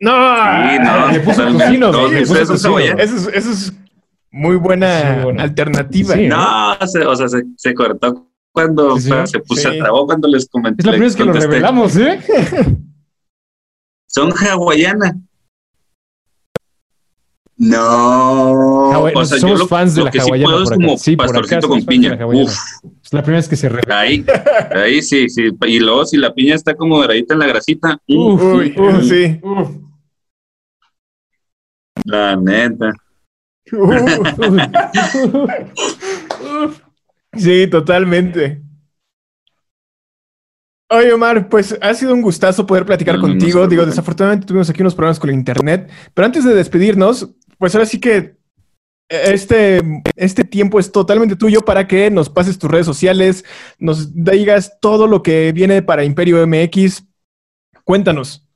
No, 0.00 0.10
sí, 0.10 0.78
no, 0.80 1.12
le 1.12 1.20
puso 1.20 1.46
tocino. 1.46 1.92
No, 1.92 2.06
eso, 2.08 2.36
es, 2.36 2.50
eso, 2.50 3.30
es, 3.32 3.72
muy 4.32 4.56
buena 4.56 5.22
alternativa. 5.38 6.16
no, 6.16 6.72
o 6.72 7.16
sea, 7.16 7.28
se, 7.28 7.44
se 7.56 7.74
cortó 7.74 8.32
cuando 8.52 8.98
se 8.98 9.40
puso 9.40 9.68
a 9.68 9.72
trabó 9.72 10.06
cuando 10.06 10.28
les 10.28 10.48
comenté. 10.48 10.82
Es 10.82 10.86
la 10.86 10.92
primera 10.92 11.08
vez 11.08 11.16
que 11.16 11.24
lo 11.24 11.32
revelamos, 11.32 11.96
¿eh? 11.96 12.20
Son 14.06 14.32
hawaiana. 14.32 15.18
No. 17.56 19.04
o 19.04 19.24
sea, 19.24 19.38
somos 19.38 19.68
fans 19.68 19.94
de 19.94 20.04
la 20.04 20.10
hawaiana. 20.10 20.64
Por 20.64 20.74
acá. 20.74 20.98
sí, 20.98 21.16
pastorcito 21.16 21.68
con 21.68 21.84
piña. 21.84 22.18
Uf. 22.26 22.54
Es 23.12 23.14
la 23.14 23.22
primera 23.22 23.40
vez 23.40 23.48
que 23.50 23.56
se 23.56 23.68
revela. 23.68 24.00
Ahí, 24.00 24.24
ahí 24.74 25.02
sí, 25.02 25.28
sí. 25.28 25.50
Y 25.66 25.80
luego 25.80 26.06
si 26.06 26.16
la 26.16 26.32
piña 26.32 26.54
está 26.54 26.74
como 26.74 26.96
doradita 26.96 27.34
en 27.34 27.40
la 27.40 27.46
grasita. 27.46 27.98
Uf, 28.08 28.42
uy, 28.42 28.74
uf, 28.74 29.04
sí. 29.04 29.38
Uf. 29.42 29.68
La 32.06 32.36
neta. 32.36 32.90
Sí, 37.36 37.66
totalmente. 37.66 38.62
Oye, 40.88 41.12
Omar, 41.12 41.50
pues 41.50 41.78
ha 41.82 41.92
sido 41.92 42.14
un 42.14 42.22
gustazo 42.22 42.66
poder 42.66 42.86
platicar 42.86 43.20
contigo. 43.20 43.68
Digo, 43.68 43.84
desafortunadamente 43.84 44.46
tuvimos 44.46 44.70
aquí 44.70 44.80
unos 44.80 44.94
problemas 44.94 45.20
con 45.20 45.28
el 45.28 45.36
internet, 45.36 45.90
pero 46.14 46.24
antes 46.24 46.44
de 46.46 46.54
despedirnos, 46.54 47.28
pues 47.58 47.74
ahora 47.74 47.84
sí 47.84 48.00
que 48.00 48.40
este, 49.12 49.82
este 50.16 50.44
tiempo 50.44 50.80
es 50.80 50.90
totalmente 50.90 51.36
tuyo 51.36 51.60
para 51.60 51.86
que 51.86 52.10
nos 52.10 52.30
pases 52.30 52.58
tus 52.58 52.70
redes 52.70 52.86
sociales, 52.86 53.44
nos 53.78 54.14
digas 54.14 54.78
todo 54.80 55.06
lo 55.06 55.22
que 55.22 55.52
viene 55.52 55.82
para 55.82 56.04
Imperio 56.04 56.46
MX. 56.46 57.04
Cuéntanos. 57.84 58.48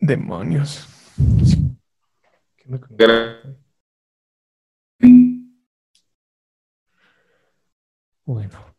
Demonios. 0.00 0.88
Bueno. 8.24 8.76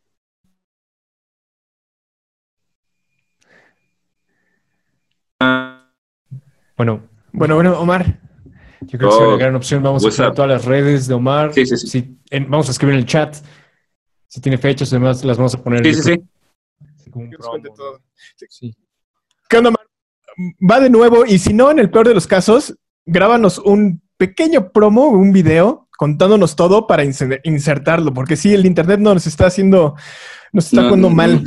Bueno. 6.77 7.09
Bueno, 7.33 7.55
bueno, 7.55 7.79
Omar. 7.79 8.19
Yo 8.81 8.97
creo 8.97 9.09
que 9.09 9.15
es 9.15 9.21
una 9.21 9.37
gran 9.37 9.55
opción. 9.55 9.83
Vamos 9.83 10.05
a 10.05 10.07
escribir 10.07 10.33
todas 10.33 10.49
las 10.49 10.65
redes 10.65 11.07
de 11.07 11.13
Omar. 11.13 11.53
Sí, 11.53 11.65
sí, 11.65 11.77
sí. 11.77 12.17
vamos 12.47 12.67
a 12.67 12.71
escribir 12.71 12.93
en 12.93 12.99
el 12.99 13.05
chat. 13.05 13.35
Si 14.27 14.39
tiene 14.39 14.57
fechas, 14.57 14.93
además 14.93 15.23
las 15.25 15.37
vamos 15.37 15.55
a 15.55 15.63
poner. 15.63 15.83
Sí, 15.83 15.93
sí, 15.95 16.03
sí. 16.03 16.21
sí. 18.49 18.75
¿Qué 19.49 19.57
onda, 19.57 19.69
Omar? 19.69 19.87
Va 20.69 20.79
de 20.79 20.89
nuevo 20.89 21.25
y 21.25 21.39
si 21.39 21.53
no, 21.53 21.71
en 21.71 21.79
el 21.79 21.89
peor 21.89 22.07
de 22.07 22.13
los 22.13 22.27
casos, 22.27 22.77
grábanos 23.05 23.57
un 23.57 24.01
pequeño 24.17 24.71
promo, 24.71 25.07
un 25.07 25.31
video 25.31 25.87
contándonos 25.97 26.55
todo 26.55 26.85
para 26.85 27.03
insertarlo, 27.03 28.13
porque 28.13 28.35
sí, 28.35 28.53
el 28.53 28.67
internet 28.67 28.99
nos 28.99 29.25
está 29.25 29.47
haciendo, 29.47 29.95
nos 30.53 30.65
está 30.65 30.83
jugando 30.83 31.09
mal. 31.09 31.43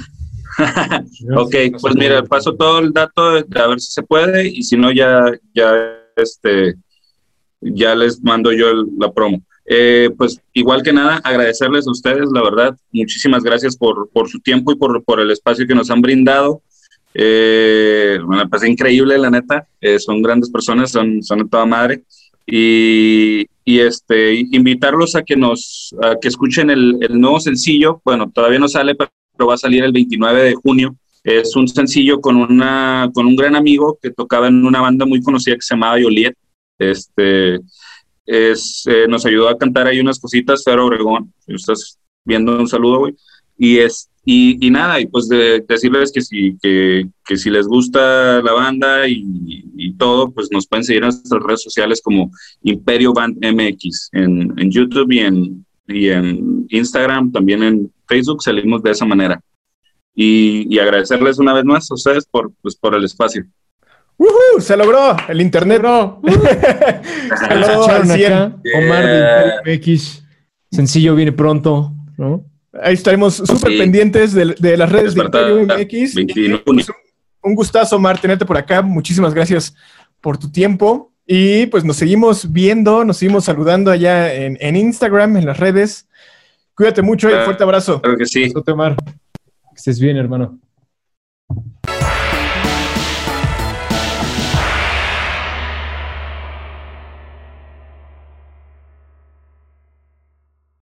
ok, 1.36 1.54
pues 1.80 1.94
mira, 1.96 2.22
paso 2.24 2.54
todo 2.54 2.80
el 2.80 2.92
dato 2.92 3.22
a 3.22 3.66
ver 3.66 3.80
si 3.80 3.92
se 3.92 4.02
puede 4.02 4.48
y 4.48 4.62
si 4.62 4.76
no 4.76 4.90
ya, 4.90 5.24
ya, 5.54 5.72
este, 6.16 6.74
ya 7.60 7.94
les 7.94 8.22
mando 8.22 8.52
yo 8.52 8.66
la 8.98 9.12
promo. 9.12 9.42
Eh, 9.66 10.10
pues 10.18 10.40
igual 10.52 10.82
que 10.82 10.92
nada, 10.92 11.20
agradecerles 11.22 11.86
a 11.86 11.92
ustedes, 11.92 12.28
la 12.32 12.42
verdad, 12.42 12.76
muchísimas 12.92 13.44
gracias 13.44 13.76
por, 13.76 14.10
por 14.10 14.28
su 14.28 14.40
tiempo 14.40 14.72
y 14.72 14.76
por, 14.76 15.04
por, 15.04 15.20
el 15.20 15.30
espacio 15.30 15.66
que 15.66 15.74
nos 15.74 15.90
han 15.90 16.02
brindado. 16.02 16.62
Eh, 17.14 18.18
me 18.26 18.48
parece 18.48 18.68
increíble, 18.68 19.18
la 19.18 19.30
neta, 19.30 19.66
eh, 19.80 19.98
son 19.98 20.22
grandes 20.22 20.50
personas, 20.50 20.90
son, 20.90 21.22
son 21.22 21.38
de 21.40 21.48
toda 21.48 21.66
madre 21.66 22.02
y, 22.46 23.46
este, 23.64 24.34
invitarlos 24.34 25.14
a 25.14 25.22
que 25.22 25.36
nos 25.36 25.94
a 26.02 26.16
que 26.20 26.28
escuchen 26.28 26.70
el, 26.70 26.98
nuevo 27.10 27.38
sencillo. 27.40 28.00
Bueno, 28.04 28.30
todavía 28.34 28.58
no 28.58 28.68
sale, 28.68 28.94
pero 28.94 29.10
va 29.46 29.54
a 29.54 29.58
salir 29.58 29.84
el 29.84 29.92
29 29.92 30.42
de 30.42 30.54
junio. 30.54 30.96
Es 31.22 31.54
un 31.54 31.68
sencillo 31.68 32.20
con, 32.20 32.36
una, 32.36 33.10
con 33.12 33.26
un 33.26 33.36
gran 33.36 33.54
amigo 33.54 33.98
que 34.00 34.10
tocaba 34.10 34.48
en 34.48 34.64
una 34.64 34.80
banda 34.80 35.04
muy 35.04 35.20
conocida 35.20 35.54
que 35.54 35.62
se 35.62 35.74
llamaba 35.74 36.00
Joliet. 36.00 36.34
Este, 36.78 37.60
es, 38.24 38.84
eh, 38.86 39.06
nos 39.08 39.26
ayudó 39.26 39.48
a 39.48 39.58
cantar 39.58 39.86
ahí 39.86 40.00
unas 40.00 40.18
cositas, 40.18 40.64
Fero 40.64 40.86
Obregón. 40.86 41.32
Si 41.44 41.54
estás 41.54 41.98
viendo, 42.24 42.58
un 42.58 42.68
saludo, 42.68 43.00
güey. 43.00 43.16
Y, 43.58 43.78
es, 43.78 44.08
y, 44.24 44.64
y, 44.66 44.70
nada, 44.70 45.00
y 45.00 45.06
pues 45.06 45.28
de, 45.28 45.62
decirles 45.68 46.12
que 46.12 46.22
si, 46.22 46.56
que, 46.62 47.06
que, 47.26 47.36
si 47.36 47.50
les 47.50 47.66
gusta 47.66 48.40
la 48.40 48.52
banda 48.52 49.06
y, 49.06 49.24
y, 49.76 49.92
todo, 49.94 50.30
pues 50.30 50.48
nos 50.50 50.66
pueden 50.66 50.84
seguir 50.84 51.02
en 51.02 51.08
nuestras 51.08 51.42
redes 51.42 51.62
sociales 51.62 52.00
como 52.00 52.30
Imperio 52.62 53.12
Band 53.12 53.44
MX 53.44 54.10
en, 54.12 54.54
en 54.58 54.70
YouTube 54.70 55.12
y 55.12 55.18
en, 55.18 55.66
y 55.88 56.08
en 56.08 56.66
Instagram, 56.70 57.32
también 57.32 57.62
en 57.62 57.92
Facebook, 58.10 58.42
salimos 58.42 58.82
de 58.82 58.90
esa 58.90 59.04
manera. 59.04 59.40
Y, 60.14 60.66
y 60.74 60.78
agradecerles 60.80 61.38
una 61.38 61.54
vez 61.54 61.64
más 61.64 61.90
a 61.90 61.94
ustedes 61.94 62.26
por, 62.26 62.52
pues, 62.60 62.74
por 62.74 62.94
el 62.94 63.04
espacio. 63.04 63.44
Uh 64.18 64.60
Se 64.60 64.76
logró 64.76 65.16
el 65.28 65.40
internet. 65.40 65.82
No. 65.82 66.20
Omar 68.76 69.04
de 69.06 69.78
MX. 69.78 70.24
Sencillo 70.70 71.14
viene 71.14 71.32
pronto, 71.32 71.92
¿no? 72.18 72.44
Ahí 72.82 72.94
estaremos 72.94 73.34
súper 73.36 73.78
pendientes 73.78 74.32
de, 74.32 74.54
de, 74.58 74.76
las 74.76 74.90
redes 74.90 75.14
de 75.14 75.24
MX. 75.24 76.14
Pues, 76.64 76.88
un 77.42 77.54
gustazo, 77.54 77.96
Omar, 77.96 78.20
tenerte 78.20 78.44
por 78.44 78.56
acá. 78.58 78.82
Muchísimas 78.82 79.32
gracias 79.32 79.74
por 80.20 80.36
tu 80.38 80.50
tiempo. 80.50 81.12
Y 81.26 81.66
pues 81.66 81.84
nos 81.84 81.96
seguimos 81.96 82.52
viendo, 82.52 83.04
nos 83.04 83.18
seguimos 83.18 83.44
saludando 83.44 83.90
allá 83.90 84.34
en, 84.34 84.58
en 84.60 84.76
Instagram, 84.76 85.36
en 85.36 85.46
las 85.46 85.58
redes. 85.58 86.08
Cuídate 86.74 87.02
mucho 87.02 87.28
y 87.28 87.32
fuerte 87.44 87.62
abrazo. 87.62 88.00
Claro 88.00 88.16
que 88.16 88.26
sí. 88.26 88.52
Que 88.52 89.76
estés 89.76 90.00
bien, 90.00 90.16
hermano. 90.16 90.58